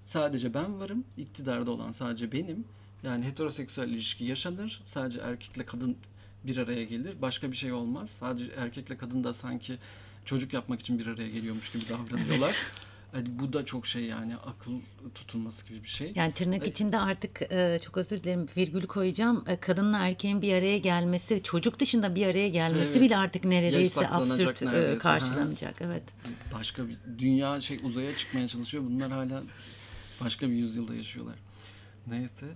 sadece 0.04 0.54
ben 0.54 0.80
varım, 0.80 1.04
iktidarda 1.16 1.70
olan 1.70 1.92
sadece 1.92 2.32
benim. 2.32 2.64
Yani 3.02 3.24
heteroseksüel 3.24 3.88
ilişki 3.88 4.24
yaşanır. 4.24 4.82
Sadece 4.86 5.20
erkekle 5.20 5.66
kadın 5.66 5.96
bir 6.44 6.56
araya 6.56 6.84
gelir. 6.84 7.22
Başka 7.22 7.50
bir 7.50 7.56
şey 7.56 7.72
olmaz. 7.72 8.10
Sadece 8.10 8.52
erkekle 8.56 8.96
kadın 8.96 9.24
da 9.24 9.32
sanki 9.32 9.78
çocuk 10.24 10.52
yapmak 10.52 10.80
için 10.80 10.98
bir 10.98 11.06
araya 11.06 11.28
geliyormuş 11.28 11.72
gibi 11.72 11.88
davranıyorlar. 11.88 12.56
Yani 13.14 13.38
bu 13.38 13.52
da 13.52 13.64
çok 13.64 13.87
şey 13.87 14.04
yani 14.04 14.37
akıl 14.37 14.73
tutulması 15.14 15.68
gibi 15.68 15.83
bir 15.83 15.88
şey. 15.88 16.12
Yani 16.14 16.33
tırnak 16.33 16.66
içinde 16.66 16.99
artık 16.99 17.42
e, 17.42 17.80
çok 17.85 17.97
özür 17.97 18.23
dilerim 18.23 18.47
virgül 18.56 18.87
koyacağım. 18.87 19.44
E, 19.47 19.56
kadınla 19.56 19.99
erkeğin 19.99 20.42
bir 20.42 20.54
araya 20.54 20.78
gelmesi, 20.78 21.42
çocuk 21.42 21.78
dışında 21.78 22.14
bir 22.14 22.26
araya 22.26 22.49
gelmesi 22.49 22.90
evet. 22.90 23.02
bile 23.02 23.16
artık 23.16 23.44
neredeyse 23.44 24.09
absürt 24.09 24.62
e, 24.62 24.66
neredeyse. 24.66 24.99
karşılanacak. 24.99 25.75
Evet. 25.80 26.02
Başka 26.54 26.88
bir 26.88 26.97
dünya 27.18 27.61
şey 27.61 27.76
uzaya 27.83 28.16
çıkmaya 28.16 28.49
çalışıyor. 28.49 28.85
Bunlar 28.87 29.11
hala 29.11 29.42
başka 30.25 30.49
bir 30.49 30.54
yüzyılda 30.54 30.94
yaşıyorlar. 30.94 31.37
Neyse. 32.06 32.47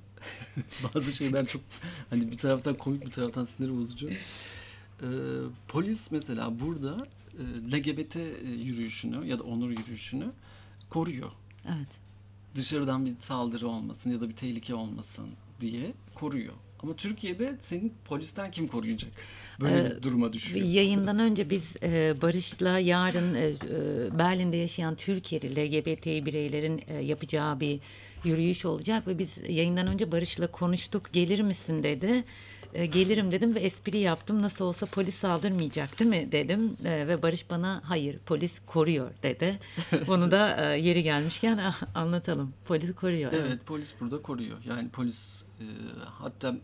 Bazı 0.94 1.12
şeyler 1.12 1.46
çok 1.46 1.62
hani 2.10 2.30
bir 2.30 2.38
taraftan 2.38 2.74
komik 2.74 3.06
bir 3.06 3.10
taraftan 3.10 3.44
sinir 3.44 3.70
bozucu. 3.70 4.10
Ee, 5.02 5.06
polis 5.68 6.10
mesela 6.10 6.60
burada 6.60 7.06
LGBT 7.72 8.16
e, 8.16 8.48
yürüyüşünü 8.48 9.26
ya 9.26 9.38
da 9.38 9.42
onur 9.42 9.70
yürüyüşünü 9.70 10.30
koruyor. 10.90 11.30
Evet. 11.66 11.88
Dışarıdan 12.54 13.06
bir 13.06 13.14
saldırı 13.20 13.68
olmasın 13.68 14.10
ya 14.10 14.20
da 14.20 14.28
bir 14.28 14.36
tehlike 14.36 14.74
olmasın 14.74 15.28
diye 15.60 15.92
koruyor. 16.14 16.54
Ama 16.82 16.96
Türkiye'de 16.96 17.56
senin 17.60 17.92
polisten 18.04 18.50
kim 18.50 18.68
koruyacak? 18.68 19.10
Böyle 19.60 19.80
ee, 19.80 19.96
bir 19.96 20.02
duruma 20.02 20.32
düşüyor. 20.32 20.66
Yayından 20.66 21.18
önce 21.18 21.50
biz 21.50 21.76
e, 21.82 22.14
Barış'la 22.22 22.78
yarın 22.78 23.34
e, 23.34 23.46
e 23.46 24.18
Berlin'de 24.18 24.56
yaşayan 24.56 24.94
Türkiye'li 24.94 25.50
LGBT 25.50 26.06
bireylerin 26.06 26.82
e, 26.86 26.94
yapacağı 26.94 27.60
bir 27.60 27.80
yürüyüş 28.24 28.64
olacak 28.64 29.06
ve 29.08 29.18
biz 29.18 29.38
yayından 29.48 29.86
önce 29.86 30.12
Barış'la 30.12 30.46
konuştuk. 30.46 31.12
Gelir 31.12 31.40
misin 31.40 31.82
dedi. 31.82 32.24
E, 32.74 32.86
gelirim 32.86 33.32
dedim 33.32 33.54
ve 33.54 33.60
espri 33.60 33.98
yaptım. 33.98 34.42
Nasıl 34.42 34.64
olsa 34.64 34.86
polis 34.86 35.14
saldırmayacak 35.14 35.98
değil 35.98 36.10
mi 36.10 36.32
dedim. 36.32 36.76
E, 36.84 37.08
ve 37.08 37.22
Barış 37.22 37.50
bana 37.50 37.82
hayır 37.84 38.18
polis 38.18 38.60
koruyor 38.66 39.10
dedi. 39.22 39.58
Bunu 40.06 40.30
da 40.30 40.72
e, 40.74 40.80
yeri 40.80 41.02
gelmişken 41.02 41.74
anlatalım. 41.94 42.54
Polis 42.64 42.94
koruyor. 42.94 43.32
Evet, 43.32 43.44
evet 43.48 43.66
polis 43.66 43.94
burada 44.00 44.22
koruyor. 44.22 44.58
Yani 44.64 44.88
polis 44.88 45.42
e, 45.60 45.64
hatta 46.04 46.54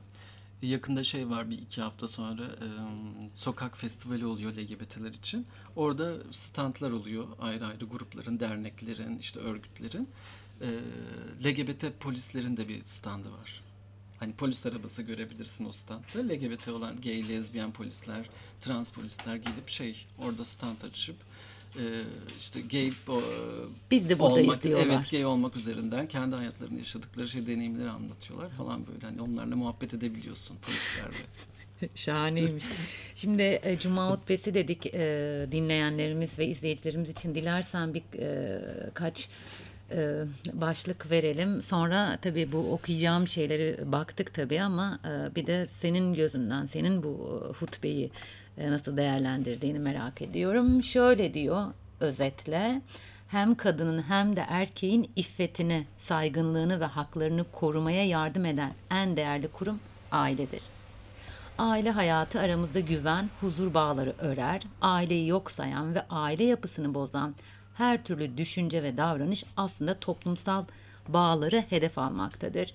yakında 0.62 1.04
şey 1.04 1.30
var 1.30 1.50
bir 1.50 1.58
iki 1.58 1.80
hafta 1.80 2.08
sonra 2.08 2.42
e, 2.42 2.66
sokak 3.34 3.78
festivali 3.78 4.26
oluyor 4.26 4.52
LGBT'ler 4.52 5.12
için. 5.12 5.46
Orada 5.76 6.14
standlar 6.30 6.90
oluyor 6.90 7.26
ayrı 7.40 7.66
ayrı 7.66 7.84
grupların, 7.84 8.40
derneklerin, 8.40 9.18
işte 9.18 9.40
örgütlerin. 9.40 10.08
E, 10.60 10.68
LGBT 11.44 12.00
polislerin 12.00 12.56
de 12.56 12.68
bir 12.68 12.84
standı 12.84 13.32
var. 13.32 13.62
Hani 14.24 14.34
polis 14.34 14.66
arabası 14.66 15.02
görebilirsin 15.02 15.68
o 15.68 15.72
standta. 15.72 16.18
LGBT 16.18 16.68
olan 16.68 17.00
gay, 17.00 17.28
lezbiyen 17.28 17.72
polisler, 17.72 18.26
trans 18.60 18.90
polisler 18.90 19.36
gelip 19.36 19.68
şey 19.68 20.06
orada 20.18 20.44
stand 20.44 20.82
açıp 20.82 21.16
e, 21.76 21.84
işte 22.40 22.60
gay 22.60 22.92
o, 23.08 23.22
Biz 23.90 24.08
de 24.08 24.18
buradayız 24.18 24.48
olmak, 24.48 24.62
diyorlar. 24.62 24.86
Evet 24.86 25.10
gay 25.10 25.24
olmak 25.24 25.56
üzerinden 25.56 26.08
kendi 26.08 26.36
hayatlarını 26.36 26.78
yaşadıkları 26.78 27.28
şey 27.28 27.46
deneyimleri 27.46 27.90
anlatıyorlar 27.90 28.48
falan 28.48 28.86
böyle. 28.86 29.06
Hani 29.06 29.22
onlarla 29.22 29.56
muhabbet 29.56 29.94
edebiliyorsun 29.94 30.56
polislerle. 30.56 31.26
Şahaneymiş. 31.94 32.64
Şimdi 33.14 33.42
e, 33.42 33.78
Cuma 33.82 34.10
hutbesi 34.10 34.54
dedik 34.54 34.86
e, 34.86 35.46
dinleyenlerimiz 35.52 36.38
ve 36.38 36.46
izleyicilerimiz 36.46 37.10
için 37.10 37.34
dilersen 37.34 37.94
bir 37.94 38.02
e, 38.18 38.60
kaç 38.94 39.28
başlık 40.52 41.10
verelim. 41.10 41.62
Sonra 41.62 42.18
tabii 42.22 42.52
bu 42.52 42.72
okuyacağım 42.72 43.28
şeyleri 43.28 43.92
baktık 43.92 44.34
tabii 44.34 44.62
ama 44.62 44.98
e, 45.04 45.34
bir 45.34 45.46
de 45.46 45.64
senin 45.64 46.14
gözünden, 46.14 46.66
senin 46.66 47.02
bu 47.02 47.42
e, 47.44 47.58
hutbeyi 47.58 48.10
e, 48.58 48.70
nasıl 48.70 48.96
değerlendirdiğini 48.96 49.78
merak 49.78 50.22
ediyorum. 50.22 50.82
Şöyle 50.82 51.34
diyor 51.34 51.66
özetle 52.00 52.82
hem 53.28 53.54
kadının 53.54 54.02
hem 54.02 54.36
de 54.36 54.44
erkeğin 54.48 55.10
iffetini, 55.16 55.86
saygınlığını 55.98 56.80
ve 56.80 56.84
haklarını 56.84 57.44
korumaya 57.52 58.04
yardım 58.04 58.46
eden 58.46 58.72
en 58.90 59.16
değerli 59.16 59.48
kurum 59.48 59.80
ailedir. 60.12 60.62
Aile 61.58 61.90
hayatı 61.90 62.40
aramızda 62.40 62.80
güven, 62.80 63.30
huzur 63.40 63.74
bağları 63.74 64.14
örer, 64.18 64.62
aileyi 64.80 65.28
yok 65.28 65.50
sayan 65.50 65.94
ve 65.94 66.02
aile 66.10 66.44
yapısını 66.44 66.94
bozan 66.94 67.34
her 67.74 68.04
türlü 68.04 68.38
düşünce 68.38 68.82
ve 68.82 68.96
davranış 68.96 69.44
aslında 69.56 69.98
toplumsal 69.98 70.64
bağları 71.08 71.64
hedef 71.70 71.98
almaktadır. 71.98 72.72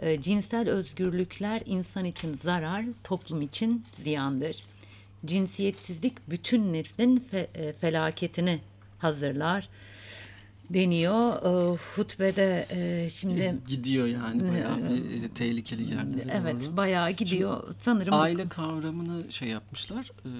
E, 0.00 0.20
cinsel 0.20 0.70
özgürlükler 0.70 1.62
insan 1.66 2.04
için 2.04 2.34
zarar, 2.34 2.84
toplum 3.04 3.42
için 3.42 3.84
ziyandır. 3.94 4.56
Cinsiyetsizlik 5.26 6.30
bütün 6.30 6.72
neslin 6.72 7.20
fe, 7.30 7.48
e, 7.54 7.72
felaketini 7.72 8.60
hazırlar 8.98 9.68
deniyor. 10.70 11.32
E, 11.44 11.78
hutbede 11.96 12.66
e, 12.70 13.10
şimdi 13.10 13.56
gidiyor 13.68 14.06
yani 14.06 14.52
bayağı 14.52 14.80
e, 14.80 14.88
bir 14.88 15.22
e, 15.22 15.28
tehlikeli 15.28 15.90
yerlere 15.90 16.30
Evet, 16.32 16.66
doğru. 16.66 16.76
bayağı 16.76 17.10
gidiyor. 17.10 17.62
Şimdi, 17.64 17.76
Sanırım 17.80 18.14
aile 18.14 18.44
bu... 18.44 18.48
kavramını 18.48 19.32
şey 19.32 19.48
yapmışlar. 19.48 20.10
E, 20.24 20.30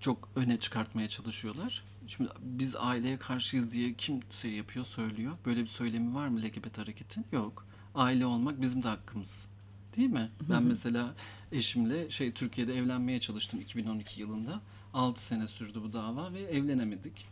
çok 0.00 0.28
öne 0.36 0.60
çıkartmaya 0.60 1.08
çalışıyorlar. 1.08 1.84
Şimdi 2.06 2.30
biz 2.42 2.76
aileye 2.76 3.18
karşıyız 3.18 3.72
diye 3.72 3.94
kim 3.94 4.20
şey 4.30 4.50
yapıyor, 4.50 4.84
söylüyor. 4.84 5.36
Böyle 5.46 5.62
bir 5.62 5.68
söylemi 5.68 6.14
var 6.14 6.28
mı 6.28 6.42
LGBT 6.42 6.78
hareketin? 6.78 7.24
Yok. 7.32 7.66
Aile 7.94 8.26
olmak 8.26 8.60
bizim 8.60 8.82
de 8.82 8.88
hakkımız. 8.88 9.48
Değil 9.96 10.10
mi? 10.10 10.30
Ben 10.50 10.62
mesela 10.62 11.14
eşimle 11.52 12.10
şey 12.10 12.32
Türkiye'de 12.32 12.76
evlenmeye 12.76 13.20
çalıştım 13.20 13.60
2012 13.60 14.20
yılında. 14.20 14.60
6 14.94 15.22
sene 15.22 15.48
sürdü 15.48 15.80
bu 15.82 15.92
dava 15.92 16.32
ve 16.32 16.40
evlenemedik. 16.40 17.26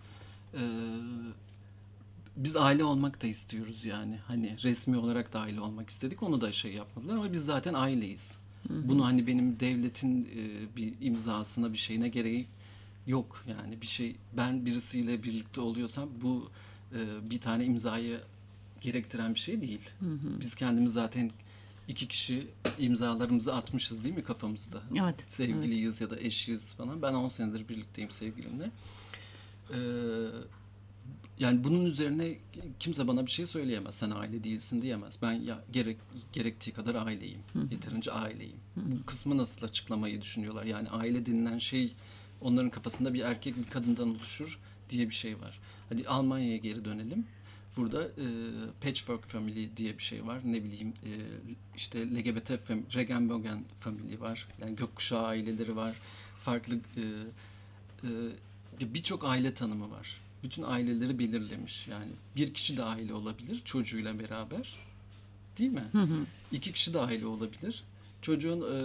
Ee, 0.54 0.60
biz 2.36 2.56
aile 2.56 2.84
olmak 2.84 3.22
da 3.22 3.26
istiyoruz 3.26 3.84
yani. 3.84 4.18
Hani 4.26 4.56
resmi 4.62 4.96
olarak 4.96 5.32
da 5.32 5.40
aile 5.40 5.60
olmak 5.60 5.90
istedik. 5.90 6.22
Onu 6.22 6.40
da 6.40 6.52
şey 6.52 6.72
yapmadılar 6.72 7.14
ama 7.14 7.32
biz 7.32 7.44
zaten 7.44 7.74
aileyiz. 7.74 8.32
Bunu 8.70 9.04
hani 9.04 9.26
benim 9.26 9.60
devletin 9.60 10.24
e, 10.24 10.76
bir 10.76 10.94
imzasına 11.00 11.72
bir 11.72 11.78
şeyine 11.78 12.08
gereği 12.08 12.46
yok 13.06 13.44
yani 13.48 13.80
bir 13.80 13.86
şey 13.86 14.16
ben 14.36 14.66
birisiyle 14.66 15.22
birlikte 15.22 15.60
oluyorsam 15.60 16.08
bu 16.22 16.50
e, 16.92 17.30
bir 17.30 17.40
tane 17.40 17.64
imzayı 17.64 18.20
gerektiren 18.80 19.34
bir 19.34 19.40
şey 19.40 19.60
değil. 19.60 19.90
Hı 20.00 20.06
hı. 20.06 20.40
Biz 20.40 20.54
kendimiz 20.54 20.92
zaten 20.92 21.30
iki 21.88 22.08
kişi 22.08 22.48
imzalarımızı 22.78 23.54
atmışız 23.54 24.04
değil 24.04 24.14
mi 24.14 24.24
kafamızda? 24.24 24.82
Evet. 25.00 25.24
Sevgiliyiz 25.28 26.02
evet. 26.02 26.12
ya 26.12 26.18
da 26.18 26.20
eşiyiz 26.20 26.74
falan. 26.74 27.02
Ben 27.02 27.14
10 27.14 27.28
senedir 27.28 27.68
birlikteyim 27.68 28.10
sevgilimle. 28.10 28.70
Ee, 29.70 29.76
yani 31.38 31.64
bunun 31.64 31.84
üzerine 31.84 32.36
kimse 32.80 33.08
bana 33.08 33.26
bir 33.26 33.30
şey 33.30 33.46
söyleyemez. 33.46 33.94
Sen 33.94 34.10
aile 34.10 34.44
değilsin 34.44 34.82
diyemez. 34.82 35.18
Ben 35.22 35.32
ya 35.32 35.64
gerek 35.72 35.96
gerektiği 36.32 36.72
kadar 36.72 36.94
aileyim. 36.94 37.40
Yeterince 37.70 38.12
aileyim. 38.12 38.58
Bu 38.76 39.06
kısmı 39.06 39.36
nasıl 39.36 39.66
açıklamayı 39.66 40.22
düşünüyorlar? 40.22 40.64
Yani 40.64 40.88
aile 40.90 41.26
denilen 41.26 41.58
şey 41.58 41.94
onların 42.40 42.70
kafasında 42.70 43.14
bir 43.14 43.20
erkek 43.20 43.56
bir 43.56 43.70
kadından 43.70 44.08
oluşur 44.10 44.60
diye 44.90 45.08
bir 45.10 45.14
şey 45.14 45.40
var. 45.40 45.58
Hadi 45.88 46.08
Almanya'ya 46.08 46.56
geri 46.56 46.84
dönelim. 46.84 47.26
Burada 47.76 48.02
e, 48.04 48.26
Patchwork 48.80 49.24
Family 49.26 49.76
diye 49.76 49.98
bir 49.98 50.02
şey 50.02 50.26
var. 50.26 50.40
Ne 50.44 50.64
bileyim 50.64 50.88
e, 51.04 51.10
işte 51.76 52.06
LGBT 52.14 52.50
fam- 52.50 52.94
Regenbogen 52.94 53.64
Family 53.80 54.20
var. 54.20 54.48
Yani 54.60 54.76
gökkuşağı 54.76 55.26
aileleri 55.26 55.76
var. 55.76 55.96
Farklı 56.44 56.74
e, 56.74 57.02
e, 58.80 58.94
birçok 58.94 59.24
aile 59.24 59.54
tanımı 59.54 59.90
var. 59.90 60.20
Bütün 60.42 60.62
aileleri 60.62 61.18
belirlemiş. 61.18 61.88
Yani 61.88 62.08
bir 62.36 62.54
kişi 62.54 62.76
de 62.76 62.82
aile 62.82 63.14
olabilir 63.14 63.62
çocuğuyla 63.64 64.18
beraber. 64.18 64.74
Değil 65.58 65.70
mi? 65.72 65.84
İki 66.52 66.72
kişi 66.72 66.94
de 66.94 67.00
aile 67.00 67.26
olabilir. 67.26 67.82
Çocuğun 68.22 68.60
e, 68.60 68.78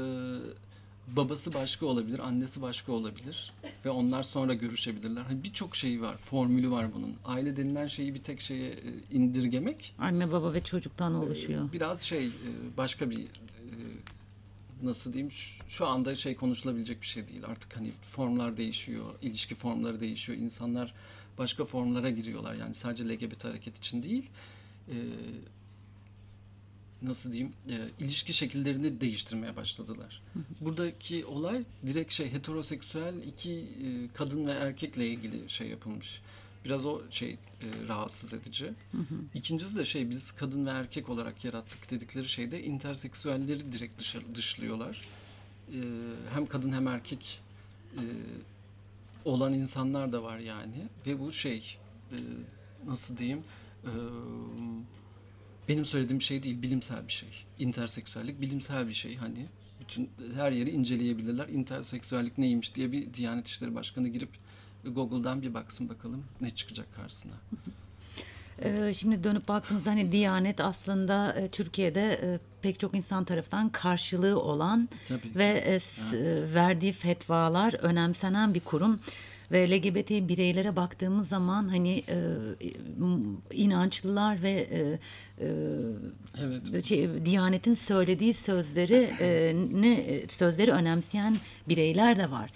babası 1.07 1.53
başka 1.53 1.85
olabilir, 1.85 2.19
annesi 2.19 2.61
başka 2.61 2.91
olabilir 2.91 3.53
ve 3.85 3.89
onlar 3.89 4.23
sonra 4.23 4.53
görüşebilirler. 4.53 5.21
Hani 5.21 5.43
birçok 5.43 5.75
şeyi 5.75 6.01
var, 6.01 6.17
formülü 6.17 6.71
var 6.71 6.93
bunun. 6.95 7.15
Aile 7.25 7.57
denilen 7.57 7.87
şeyi 7.87 8.13
bir 8.13 8.21
tek 8.21 8.41
şeye 8.41 8.69
e, 8.69 8.77
indirgemek 9.11 9.95
Anne 9.99 10.31
baba 10.31 10.53
ve 10.53 10.63
çocuktan 10.63 11.15
oluşuyor. 11.15 11.69
e, 11.69 11.73
biraz 11.73 12.01
şey 12.01 12.25
e, 12.25 12.31
başka 12.77 13.09
bir 13.09 13.27
nasıl 14.83 15.13
diyeyim 15.13 15.31
şu 15.69 15.87
anda 15.87 16.15
şey 16.15 16.35
konuşulabilecek 16.35 17.01
bir 17.01 17.07
şey 17.07 17.27
değil. 17.27 17.41
Artık 17.47 17.77
hani 17.77 17.91
formlar 18.11 18.57
değişiyor, 18.57 19.05
ilişki 19.21 19.55
formları 19.55 19.99
değişiyor. 19.99 20.37
İnsanlar 20.37 20.93
başka 21.37 21.65
formlara 21.65 22.09
giriyorlar. 22.09 22.55
Yani 22.55 22.75
sadece 22.75 23.09
LGBT 23.09 23.43
hareket 23.45 23.77
için 23.77 24.03
değil. 24.03 24.29
Nasıl 27.01 27.31
diyeyim 27.31 27.53
e, 27.69 27.89
ilişki 27.99 28.33
şekillerini 28.33 29.01
değiştirmeye 29.01 29.55
başladılar. 29.55 30.21
Buradaki 30.61 31.25
olay 31.25 31.63
direkt 31.85 32.13
şey 32.13 32.31
heteroseksüel 32.31 33.13
iki 33.27 33.53
e, 33.53 34.13
kadın 34.13 34.47
ve 34.47 34.51
erkekle 34.51 35.07
ilgili 35.07 35.49
şey 35.49 35.67
yapılmış. 35.67 36.21
Biraz 36.65 36.85
o 36.85 37.01
şey 37.11 37.31
e, 37.31 37.37
rahatsız 37.87 38.33
edici. 38.33 38.73
İkincisi 39.33 39.75
de 39.75 39.85
şey 39.85 40.09
biz 40.09 40.31
kadın 40.31 40.65
ve 40.65 40.69
erkek 40.69 41.09
olarak 41.09 41.45
yarattık 41.45 41.91
dedikleri 41.91 42.27
şeyde 42.27 42.63
interseksüelleri 42.63 43.73
direkt 43.73 43.99
dışarı, 43.99 44.35
dışlıyorlar. 44.35 45.01
E, 45.73 45.79
hem 46.33 46.45
kadın 46.45 46.71
hem 46.71 46.87
erkek 46.87 47.41
e, 47.93 48.03
olan 49.25 49.53
insanlar 49.53 50.11
da 50.11 50.23
var 50.23 50.37
yani 50.37 50.87
ve 51.07 51.19
bu 51.19 51.31
şey 51.31 51.77
e, 52.11 52.15
nasıl 52.85 53.17
diyeyim 53.17 53.43
e, 53.83 53.91
benim 55.71 55.85
söylediğim 55.85 56.21
şey 56.21 56.43
değil 56.43 56.61
bilimsel 56.61 57.07
bir 57.07 57.13
şey. 57.13 57.29
İnterseksüellik 57.59 58.41
bilimsel 58.41 58.87
bir 58.87 58.93
şey 58.93 59.15
hani 59.15 59.45
bütün 59.79 60.09
her 60.35 60.51
yeri 60.51 60.69
inceleyebilirler. 60.69 61.47
İnterseksüellik 61.47 62.37
neymiş 62.37 62.75
diye 62.75 62.91
bir 62.91 63.13
Diyanet 63.13 63.47
İşleri 63.47 63.75
Başkanı 63.75 64.07
girip 64.07 64.29
Google'dan 64.85 65.41
bir 65.41 65.53
baksın 65.53 65.89
bakalım 65.89 66.23
ne 66.41 66.55
çıkacak 66.55 66.95
karşısına. 66.95 67.33
Ee, 68.63 68.93
şimdi 68.93 69.23
dönüp 69.23 69.47
baktığımızda 69.47 69.89
hani 69.89 70.11
Diyanet 70.11 70.59
aslında 70.59 71.33
e, 71.33 71.47
Türkiye'de 71.47 72.19
e, 72.23 72.39
pek 72.61 72.79
çok 72.79 72.95
insan 72.95 73.23
tarafından 73.23 73.69
karşılığı 73.69 74.39
olan 74.39 74.89
Tabii. 75.07 75.35
ve 75.35 75.45
e, 75.45 75.75
e, 75.75 75.79
verdiği 76.53 76.93
fetvalar 76.93 77.73
önemsenen 77.73 78.53
bir 78.53 78.59
kurum 78.59 78.99
ve 79.51 79.69
LGBT 79.71 80.09
bireylere 80.11 80.75
baktığımız 80.75 81.27
zaman 81.29 81.67
hani 81.67 82.03
e, 82.09 82.17
inançlılar 83.53 84.43
ve 84.43 84.49
e, 84.51 84.79
e, 84.79 85.51
Evet. 86.41 86.85
şey, 86.85 87.25
Diyanet'in 87.25 87.73
söylediği 87.73 88.33
sözleri 88.33 89.09
e, 89.19 89.55
ne 89.73 89.93
e, 89.93 90.27
sözleri 90.27 90.71
önemseyen 90.71 91.37
bireyler 91.69 92.17
de 92.17 92.31
var. 92.31 92.49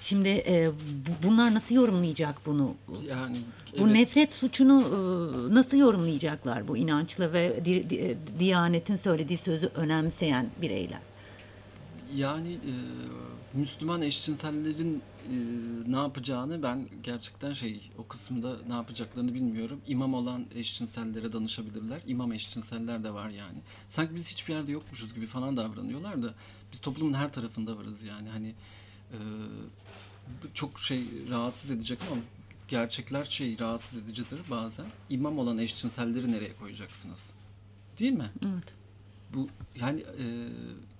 Şimdi 0.00 0.28
e, 0.28 0.70
bu- 1.06 1.28
bunlar 1.28 1.54
nasıl 1.54 1.74
yorumlayacak 1.74 2.46
bunu? 2.46 2.74
Yani 3.08 3.36
Bu 3.78 3.84
evet. 3.84 3.92
nefret 3.96 4.34
suçunu 4.34 4.80
e, 4.82 5.54
nasıl 5.54 5.76
yorumlayacaklar 5.76 6.68
bu 6.68 6.76
inançlı 6.76 7.32
ve 7.32 7.64
di- 7.64 7.90
di- 7.90 8.16
Diyanet'in 8.38 8.96
söylediği 8.96 9.36
sözü 9.36 9.66
önemseyen 9.74 10.46
bireyler? 10.62 10.98
Yani 12.14 12.52
e, 12.52 12.72
Müslüman 13.54 14.02
eşcinsellerin 14.02 15.02
e, 15.24 15.36
ne 15.92 15.96
yapacağını 15.96 16.62
ben 16.62 16.88
gerçekten 17.02 17.52
şey 17.52 17.90
o 17.98 18.06
kısımda 18.06 18.56
ne 18.68 18.74
yapacaklarını 18.74 19.34
bilmiyorum. 19.34 19.80
İmam 19.86 20.14
olan 20.14 20.46
eşcinsellere 20.54 21.32
danışabilirler. 21.32 22.00
İmam 22.06 22.32
eşcinseller 22.32 23.04
de 23.04 23.14
var 23.14 23.28
yani. 23.28 23.58
Sanki 23.88 24.14
biz 24.14 24.30
hiçbir 24.32 24.54
yerde 24.54 24.72
yokmuşuz 24.72 25.14
gibi 25.14 25.26
falan 25.26 25.56
davranıyorlar 25.56 26.22
da 26.22 26.34
biz 26.72 26.80
toplumun 26.80 27.14
her 27.14 27.32
tarafında 27.32 27.76
varız 27.76 28.02
yani. 28.02 28.28
Hani 28.28 28.54
e, 29.12 29.18
çok 30.54 30.80
şey 30.80 31.04
rahatsız 31.30 31.70
edecek 31.70 31.98
ama 32.10 32.20
gerçekler 32.68 33.24
şey 33.24 33.58
rahatsız 33.58 33.98
edicidir 33.98 34.40
bazen. 34.50 34.86
İmam 35.08 35.38
olan 35.38 35.58
eşcinselleri 35.58 36.32
nereye 36.32 36.56
koyacaksınız? 36.56 37.30
Değil 37.98 38.12
mi? 38.12 38.30
Evet. 38.44 38.74
bu 39.34 39.48
yani 39.80 40.00
e, 40.00 40.48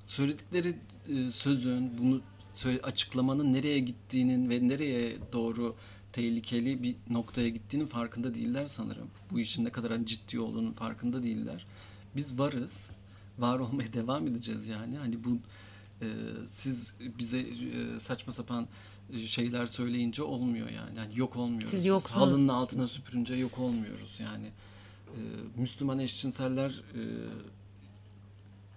söyledikleri 0.07 0.79
e, 1.09 1.31
sözün 1.31 1.99
bunu 1.99 2.21
açıklamanın 2.69 3.53
nereye 3.53 3.79
gittiğinin 3.81 4.51
ve 4.51 4.69
nereye 4.69 5.19
doğru 5.33 5.77
tehlikeli 6.13 6.83
bir 6.83 6.97
noktaya 7.11 7.49
gittiğinin 7.49 7.87
farkında 7.87 8.35
değiller 8.35 8.67
sanırım. 8.67 9.11
Bu 9.31 9.41
işin 9.41 9.65
ne 9.65 9.71
kadar 9.71 9.93
hani 9.93 10.07
ciddi 10.07 10.41
olduğunun 10.41 10.73
farkında 10.73 11.23
değiller. 11.23 11.67
Biz 12.17 12.39
varız. 12.39 12.91
Var 13.39 13.59
olmaya 13.59 13.93
devam 13.93 14.27
edeceğiz 14.27 14.69
yani. 14.69 14.97
Hani 14.97 15.25
bu 15.25 15.39
e, 16.03 16.09
siz 16.53 16.95
bize 17.19 17.39
e, 17.41 18.01
saçma 18.01 18.33
sapan 18.33 18.69
e, 19.13 19.27
şeyler 19.27 19.67
söyleyince 19.67 20.23
olmuyor 20.23 20.69
yani. 20.69 20.97
yani 20.97 21.19
yok 21.19 21.37
olmuyoruz. 21.37 21.69
Siz 21.69 21.87
yoksunuz. 21.87 22.21
halının 22.21 22.49
altına 22.49 22.89
süpürünce 22.89 23.35
yok 23.35 23.59
olmuyoruz 23.59 24.17
yani. 24.19 24.47
E, 25.07 25.19
Müslüman 25.57 25.99
eşcinseller 25.99 26.71
e, 26.71 27.01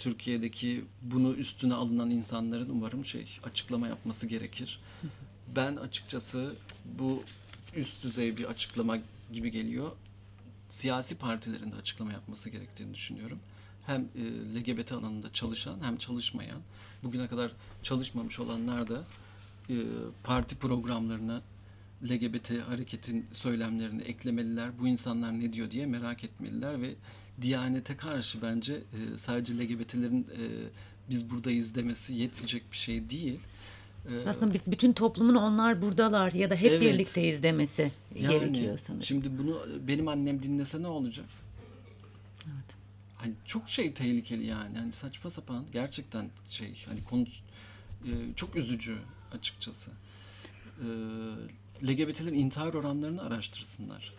Türkiye'deki 0.04 0.84
bunu 1.02 1.34
üstüne 1.34 1.74
alınan 1.74 2.12
insanların 2.12 2.70
umarım 2.70 3.06
şey 3.06 3.40
açıklama 3.44 3.88
yapması 3.88 4.28
gerekir. 4.28 4.80
Ben 5.56 5.76
açıkçası 5.76 6.56
bu 6.86 7.24
üst 7.76 8.04
düzey 8.04 8.38
bir 8.38 8.46
açıklama 8.46 8.98
gibi 9.34 9.52
geliyor. 9.52 9.92
Siyasi 10.70 11.18
partilerin 11.18 11.72
de 11.72 11.76
açıklama 11.76 12.12
yapması 12.12 12.50
gerektiğini 12.50 12.94
düşünüyorum. 12.94 13.40
Hem 13.86 14.02
e, 14.02 14.60
LGBT 14.60 14.92
alanında 14.92 15.34
çalışan 15.34 15.84
hem 15.84 15.98
çalışmayan, 15.98 16.60
bugüne 17.04 17.28
kadar 17.28 17.52
çalışmamış 17.84 18.40
olanlar 18.40 18.90
da 18.90 19.04
e, 19.70 19.76
parti 20.24 20.56
programlarına 20.56 21.42
LGBT 22.04 22.68
hareketin 22.68 23.26
söylemlerini 23.34 24.02
eklemeliler. 24.02 24.80
Bu 24.80 24.88
insanlar 24.88 25.40
ne 25.40 25.54
diyor 25.54 25.72
diye 25.72 25.86
merak 25.86 26.24
etmeliler 26.24 26.82
ve 26.82 26.96
Diyanete 27.42 27.98
karşı 27.98 28.42
bence 28.42 28.74
e, 28.74 29.18
sadece 29.18 29.54
LGBT'lerin 29.58 30.22
e, 30.24 30.42
biz 31.10 31.30
buradayız 31.30 31.76
demesi 31.76 32.14
yetecek 32.14 32.72
bir 32.72 32.78
şey 32.78 33.10
değil. 33.10 33.40
E, 34.10 34.30
Aslında 34.30 34.54
bütün 34.68 34.94
toplumun 34.94 35.36
onlar 35.36 35.82
buradalar 35.82 36.32
ya 36.32 36.50
da 36.50 36.56
hep 36.56 36.72
Evet. 36.72 36.82
birlikteyiz 36.82 37.44
demesi 37.44 37.92
yani 38.16 38.40
gerekiyor 38.40 38.78
sanırım. 38.78 39.04
Şimdi 39.04 39.38
bunu 39.38 39.68
benim 39.88 40.08
annem 40.08 40.44
dinlese 40.44 40.82
ne 40.82 40.88
olacak? 40.88 41.26
Evet. 42.46 42.76
Hani 43.18 43.34
çok 43.46 43.70
şey 43.70 43.94
tehlikeli 43.94 44.46
yani. 44.46 44.78
Hani 44.78 44.94
saçma 44.94 45.30
sapan 45.30 45.66
gerçekten 45.74 46.30
şey 46.50 46.84
hani 46.86 47.04
konu 47.04 47.26
e, 48.06 48.12
çok 48.36 48.56
üzücü 48.56 48.98
açıkçası. 49.32 49.92
E, 50.82 50.88
LGBT'lerin 51.88 52.34
intihar 52.34 52.74
oranlarını 52.74 53.22
araştırsınlar. 53.24 54.14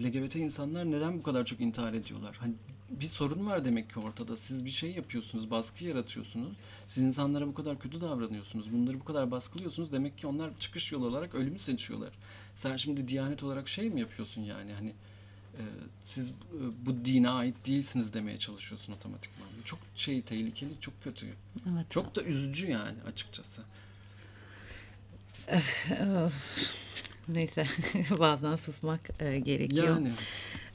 LGBT 0.00 0.36
insanlar 0.36 0.90
neden 0.90 1.18
bu 1.18 1.22
kadar 1.22 1.44
çok 1.44 1.60
intihar 1.60 1.92
ediyorlar? 1.92 2.36
Hani 2.40 2.54
bir 2.90 3.08
sorun 3.08 3.46
var 3.46 3.64
demek 3.64 3.94
ki 3.94 4.00
ortada. 4.00 4.36
Siz 4.36 4.64
bir 4.64 4.70
şey 4.70 4.92
yapıyorsunuz, 4.92 5.50
baskı 5.50 5.84
yaratıyorsunuz. 5.84 6.52
Siz 6.86 7.04
insanlara 7.04 7.46
bu 7.46 7.54
kadar 7.54 7.78
kötü 7.78 8.00
davranıyorsunuz. 8.00 8.72
Bunları 8.72 9.00
bu 9.00 9.04
kadar 9.04 9.30
baskılıyorsunuz. 9.30 9.92
Demek 9.92 10.18
ki 10.18 10.26
onlar 10.26 10.50
çıkış 10.60 10.92
yolu 10.92 11.06
olarak 11.06 11.34
ölümü 11.34 11.58
seçiyorlar. 11.58 12.10
Sen 12.56 12.76
şimdi 12.76 13.08
diyanet 13.08 13.42
olarak 13.42 13.68
şey 13.68 13.90
mi 13.90 14.00
yapıyorsun 14.00 14.42
yani? 14.42 14.72
Hani 14.72 14.92
e, 15.54 15.62
siz 16.04 16.30
e, 16.30 16.32
bu 16.86 17.04
dine 17.04 17.28
ait 17.28 17.66
değilsiniz 17.66 18.14
demeye 18.14 18.38
çalışıyorsun 18.38 18.92
otomatikman. 18.92 19.48
Çok 19.64 19.78
şey 19.94 20.22
tehlikeli, 20.22 20.70
çok 20.80 21.02
kötü. 21.02 21.26
Evet. 21.72 21.90
Çok 21.90 22.16
da 22.16 22.22
üzücü 22.22 22.70
yani 22.70 22.96
açıkçası. 23.06 23.62
Neyse 27.28 27.64
bazen 28.18 28.56
susmak 28.56 29.00
e, 29.20 29.38
gerekiyor. 29.38 29.86
Yani 29.88 30.12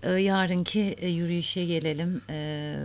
E, 0.04 0.12
yarınki 0.12 0.82
e, 0.82 1.10
yürüyüşe 1.10 1.66
gelelim. 1.66 2.22
E, 2.30 2.76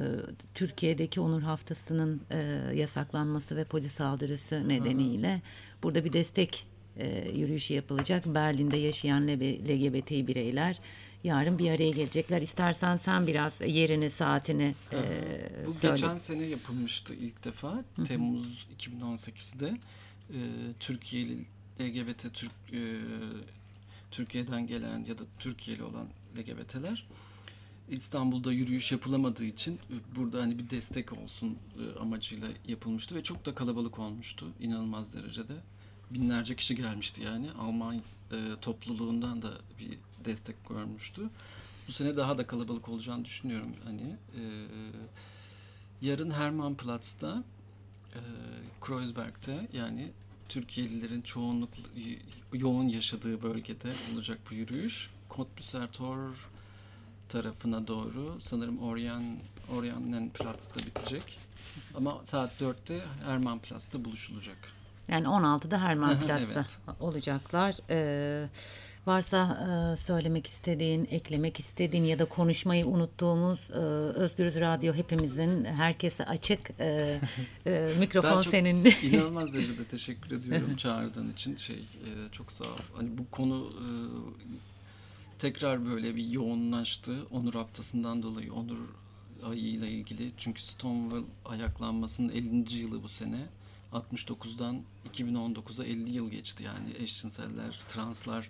Türkiye'deki 0.55 1.21
Onur 1.21 1.43
Haftası'nın 1.43 2.21
e, 2.31 2.39
yasaklanması 2.75 3.57
ve 3.57 3.65
polis 3.65 3.93
saldırısı 3.93 4.69
nedeniyle 4.69 5.43
burada 5.83 6.05
bir 6.05 6.13
destek 6.13 6.67
e, 6.97 7.29
yürüyüşü 7.31 7.75
yapılacak. 7.75 8.27
Berlin'de 8.27 8.77
yaşayan 8.77 9.29
LGBT 9.29 10.11
bireyler 10.11 10.81
yarın 11.25 11.59
bir 11.59 11.71
araya 11.71 11.91
gelecekler. 11.91 12.43
İstersen 12.43 12.97
sen 12.97 13.27
biraz 13.27 13.61
yerini, 13.61 14.11
saatini 14.11 14.75
e, 14.93 14.99
Bu 15.67 15.73
söyle. 15.73 15.95
geçen 15.95 16.17
sene 16.17 16.45
yapılmıştı 16.45 17.15
ilk 17.15 17.45
defa. 17.45 17.85
Temmuz 18.09 18.67
2018'de. 18.79 19.69
E, 20.31 20.39
Türkiye'li 20.81 21.45
LGBT 21.81 22.35
Türk 22.35 22.53
e, 22.73 22.81
Türkiye'den 24.11 24.67
gelen 24.67 25.05
ya 25.05 25.19
da 25.19 25.23
Türkiye'li 25.39 25.83
olan 25.83 26.09
LGBT'ler 26.37 27.07
İstanbul'da 27.91 28.53
yürüyüş 28.53 28.93
yapılamadığı 28.93 29.45
için 29.45 29.75
e, 29.75 30.17
burada 30.17 30.43
hani 30.43 30.59
bir 30.59 30.71
destek 30.71 31.13
olsun 31.13 31.59
e, 31.79 31.99
amacıyla 31.99 32.49
yapılmıştı 32.67 33.15
ve 33.15 33.23
çok 33.23 33.47
da 33.47 33.55
kalabalık 33.55 33.99
olmuştu 33.99 34.47
inanılmaz 34.61 35.15
derecede. 35.15 35.53
Binlerce 36.11 36.57
kişi 36.57 36.77
gelmişti 36.77 37.23
yani. 37.23 37.53
Alman 37.53 37.97
e, 38.33 38.39
topluluğundan 38.61 39.43
da 39.43 39.51
bir 39.79 39.99
destek 40.25 40.69
görmüştü. 40.69 41.31
Bu 41.89 41.93
sene 41.93 42.17
daha 42.17 42.39
da 42.39 42.47
kalabalık 42.47 42.89
olacağını 42.89 43.25
düşünüyorum. 43.25 43.73
Hani 43.85 44.17
e, 44.37 44.43
yarın 46.03 46.31
Hermannplatz'ta 46.31 47.45
e, 48.15 48.21
Kreuzberg'te 48.81 49.69
yani 49.73 50.13
Türkiye'lilerin 50.49 51.23
çoğunluk 51.23 51.71
yoğun 52.53 52.89
yaşadığı 52.89 53.43
bölgede 53.43 53.93
olacak 54.15 54.39
bu 54.51 54.55
yürüyüş. 54.55 55.11
Cottbusser 55.37 55.93
Tor 55.93 56.19
tarafına 57.29 57.87
doğru 57.87 58.39
sanırım 58.49 58.79
Orient 58.83 59.25
Orientplatz'ta 59.77 60.81
bitecek. 60.81 61.39
Ama 61.95 62.21
saat 62.25 62.61
4'te 62.61 63.03
Hermannplatz'ta 63.25 64.05
buluşulacak. 64.05 64.57
Yani 65.09 65.27
16'da 65.27 65.81
Hermannplatz'ta 65.81 66.61
Evet. 66.61 67.01
olacaklar. 67.01 67.75
Ee, 67.91 68.49
varsa 69.09 69.39
e, 69.69 69.97
söylemek 69.97 70.47
istediğin, 70.47 71.09
eklemek 71.11 71.61
istediğin 71.61 72.05
ya 72.05 72.19
da 72.19 72.25
konuşmayı 72.25 72.87
unuttuğumuz 72.87 73.71
e, 73.71 73.79
Özgürüz 74.23 74.61
Radyo 74.61 74.95
hepimizin 74.95 75.65
herkese 75.65 76.25
açık. 76.25 76.81
E, 76.81 77.21
e, 77.67 77.93
mikrofon 77.99 78.31
Ben 78.31 78.43
çok 78.43 78.51
senin. 78.51 78.85
inanılmaz 79.03 79.53
derecede 79.55 79.85
teşekkür 79.85 80.37
ediyorum 80.37 80.77
çağırdığın 80.77 81.33
için. 81.33 81.57
Şey 81.57 81.77
e, 81.77 82.33
çok 82.33 82.53
sağ 82.53 82.65
ol. 82.65 82.79
Hani 82.97 83.19
bu 83.19 83.31
konu 83.31 83.71
e, 83.73 83.87
tekrar 85.39 85.87
böyle 85.87 86.17
bir 86.17 86.25
yoğunlaştı. 86.25 87.27
Onur 87.31 87.55
haftasından 87.55 88.23
dolayı 88.23 88.53
Onur 88.53 88.79
ayıyla 89.45 89.87
ilgili. 89.87 90.33
Çünkü 90.39 90.63
Stonewall 90.63 91.25
ayaklanmasının 91.45 92.29
50. 92.29 92.75
yılı 92.75 93.03
bu 93.03 93.09
sene. 93.09 93.47
69'dan 93.93 94.83
2019'a 95.15 95.85
50 95.85 96.13
yıl 96.13 96.31
geçti 96.31 96.65
yani 96.65 96.95
eşcinseller, 96.99 97.81
translar 97.89 98.49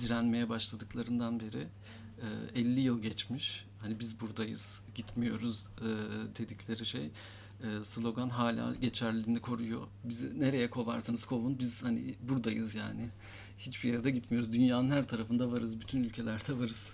direnmeye 0.00 0.48
başladıklarından 0.48 1.40
beri 1.40 1.68
e, 2.54 2.60
50 2.60 2.80
yıl 2.80 3.02
geçmiş. 3.02 3.64
Hani 3.80 4.00
biz 4.00 4.20
buradayız, 4.20 4.80
gitmiyoruz 4.94 5.66
e, 5.80 5.88
dedikleri 6.38 6.86
şey 6.86 7.10
e, 7.62 7.84
slogan 7.84 8.28
hala 8.28 8.74
geçerliliğini 8.74 9.40
koruyor. 9.40 9.86
Bizi 10.04 10.40
nereye 10.40 10.70
kovarsanız 10.70 11.24
kovun 11.24 11.58
biz 11.58 11.82
hani 11.82 12.14
buradayız 12.20 12.74
yani. 12.74 13.08
Hiçbir 13.58 13.88
yere 13.88 14.04
de 14.04 14.10
gitmiyoruz. 14.10 14.52
Dünyanın 14.52 14.90
her 14.90 15.08
tarafında 15.08 15.52
varız. 15.52 15.80
Bütün 15.80 16.04
ülkelerde 16.04 16.58
varız. 16.58 16.88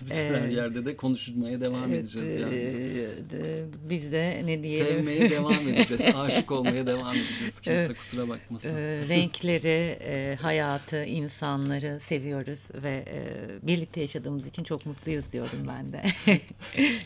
Bütün 0.06 0.14
her 0.14 0.24
Evet. 0.30 0.52
yerde 0.52 0.84
de 0.84 0.96
konuşmaya 0.96 1.60
devam 1.60 1.92
Evet, 1.92 2.00
edeceğiz 2.04 2.40
yani. 2.40 2.54
e, 2.54 3.30
de- 3.30 3.64
biz 3.90 4.12
de 4.12 4.42
ne 4.44 4.62
diyelim? 4.62 4.86
Sevmeye 4.86 5.30
devam 5.30 5.68
edeceğiz. 5.68 6.14
Aşık 6.16 6.50
olmaya 6.50 6.86
devam 6.86 7.10
edeceğiz. 7.16 7.60
Kimse 7.60 7.78
Evet. 7.78 7.98
kusura 7.98 8.28
bakmasın. 8.28 8.74
E, 8.74 9.08
renkleri, 9.08 9.98
e, 10.02 10.36
hayatı, 10.40 11.04
insanları 11.04 12.00
seviyoruz 12.00 12.60
ve 12.82 13.04
e, 13.08 13.22
birlikte 13.66 14.00
yaşadığımız 14.00 14.46
için 14.46 14.64
çok 14.64 14.86
mutluyuz 14.86 15.32
diyorum 15.32 15.68
ben 15.68 15.92
de. 15.92 16.02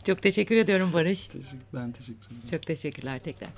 çok 0.07 0.23
teşekkür 0.23 0.57
ediyorum 0.57 0.91
Barış. 0.93 1.27
Teşekkür, 1.27 1.59
ben 1.75 1.93
teşekkür 1.93 2.27
ederim. 2.27 2.51
Çok 2.51 2.63
teşekkürler 2.63 3.19
tekrar. 3.19 3.49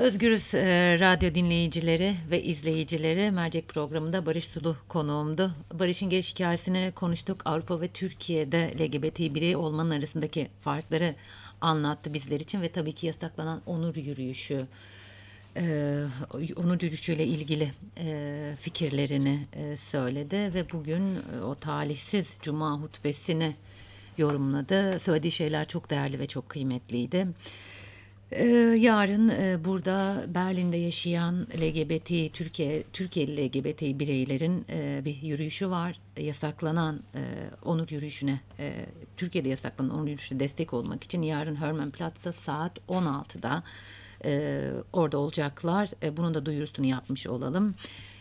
Özgürüz 0.00 0.54
e, 0.54 0.96
radyo 1.00 1.34
dinleyicileri 1.34 2.14
ve 2.30 2.42
izleyicileri 2.42 3.30
mercek 3.30 3.68
programında 3.68 4.26
Barış 4.26 4.44
Sulu 4.44 4.76
konuğumdu. 4.88 5.52
Barış'ın 5.72 6.10
geliş 6.10 6.34
hikayesini 6.34 6.92
konuştuk. 6.94 7.42
Avrupa 7.44 7.80
ve 7.80 7.88
Türkiye'de 7.88 8.74
LGBT 8.78 9.18
birey 9.18 9.56
olmanın 9.56 9.90
arasındaki 9.90 10.48
farkları 10.60 11.14
anlattı 11.60 12.14
bizler 12.14 12.40
için 12.40 12.62
ve 12.62 12.68
tabii 12.68 12.92
ki 12.92 13.06
yasaklanan 13.06 13.62
onur 13.66 13.96
yürüyüşü, 13.96 14.66
e, 15.56 15.62
onur 16.56 16.82
yürüyüşüyle 16.82 17.26
ilgili 17.26 17.72
e, 17.98 18.54
fikirlerini 18.60 19.46
e, 19.52 19.76
söyledi 19.76 20.36
ve 20.36 20.70
bugün 20.72 21.16
e, 21.16 21.40
o 21.44 21.54
talihsiz 21.54 22.38
cuma 22.42 22.80
hutbesini 22.80 23.56
yorumladı. 24.18 24.98
Söylediği 25.00 25.32
şeyler 25.32 25.68
çok 25.68 25.90
değerli 25.90 26.18
ve 26.18 26.26
çok 26.26 26.48
kıymetliydi. 26.48 27.26
Ee, 28.32 28.44
yarın 28.78 29.28
e, 29.28 29.64
burada 29.64 30.24
Berlin'de 30.28 30.76
yaşayan 30.76 31.34
LGBT 31.42 32.34
Türkiye 32.34 32.82
Türkiye'li 32.92 33.48
LGBT 33.48 33.82
bireylerin 33.82 34.66
e, 34.70 35.02
bir 35.04 35.22
yürüyüşü 35.22 35.70
var. 35.70 36.00
Yasaklanan 36.16 37.00
e, 37.14 37.20
onur 37.64 37.88
yürüyüşüne 37.90 38.40
Türkiye'de 39.16 39.48
yasaklanan 39.48 39.90
onur 39.90 40.02
yürüyüşüne 40.02 40.40
destek 40.40 40.74
olmak 40.74 41.04
için 41.04 41.22
yarın 41.22 41.56
Hermannplatz'ta 41.56 42.32
saat 42.32 42.78
16'da 42.88 43.62
e, 44.24 44.60
orada 44.92 45.18
olacaklar. 45.18 45.88
Bunun 46.16 46.34
da 46.34 46.46
duyurusunu 46.46 46.86
yapmış 46.86 47.26
olalım. 47.26 47.74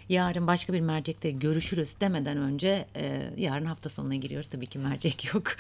Yarın 0.10 0.48
başka 0.48 0.74
bir 0.74 0.82
mercekte 0.82 1.32
görüşürüz 1.32 2.02
demeden 2.02 2.38
önce 2.38 2.86
e, 2.96 3.30
yarın 3.38 3.66
hafta 3.66 3.90
sonuna 3.90 4.16
giriyoruz 4.16 4.50
tabii 4.50 4.68
ki 4.68 4.80
mercek 4.80 5.34
yok. 5.34 5.44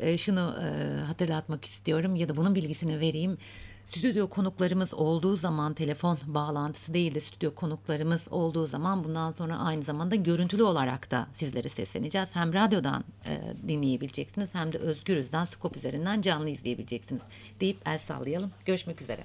E, 0.00 0.18
şunu 0.18 0.56
e, 0.62 1.00
hatırlatmak 1.00 1.64
istiyorum 1.64 2.16
ya 2.16 2.28
da 2.28 2.36
bunun 2.36 2.54
bilgisini 2.54 3.00
vereyim. 3.00 3.38
Stüdyo 3.88 4.28
konuklarımız 4.28 4.94
olduğu 4.94 5.36
zaman 5.36 5.74
telefon 5.74 6.18
bağlantısı 6.26 6.94
değil 6.94 7.14
de 7.14 7.20
stüdyo 7.20 7.54
konuklarımız 7.54 8.28
olduğu 8.30 8.66
zaman 8.66 9.04
bundan 9.04 9.32
sonra 9.32 9.58
aynı 9.58 9.82
zamanda 9.82 10.14
görüntülü 10.14 10.62
olarak 10.62 11.10
da 11.10 11.28
sizlere 11.34 11.68
sesleneceğiz. 11.68 12.28
Hem 12.32 12.54
radyodan 12.54 13.04
e, 13.26 13.40
dinleyebileceksiniz 13.68 14.54
hem 14.54 14.72
de 14.72 14.78
Özgürüz'den 14.78 15.44
Skop 15.44 15.76
üzerinden 15.76 16.22
canlı 16.22 16.50
izleyebileceksiniz 16.50 17.22
deyip 17.60 17.88
el 17.88 17.98
sallayalım. 17.98 18.50
Görüşmek 18.64 19.02
üzere. 19.02 19.24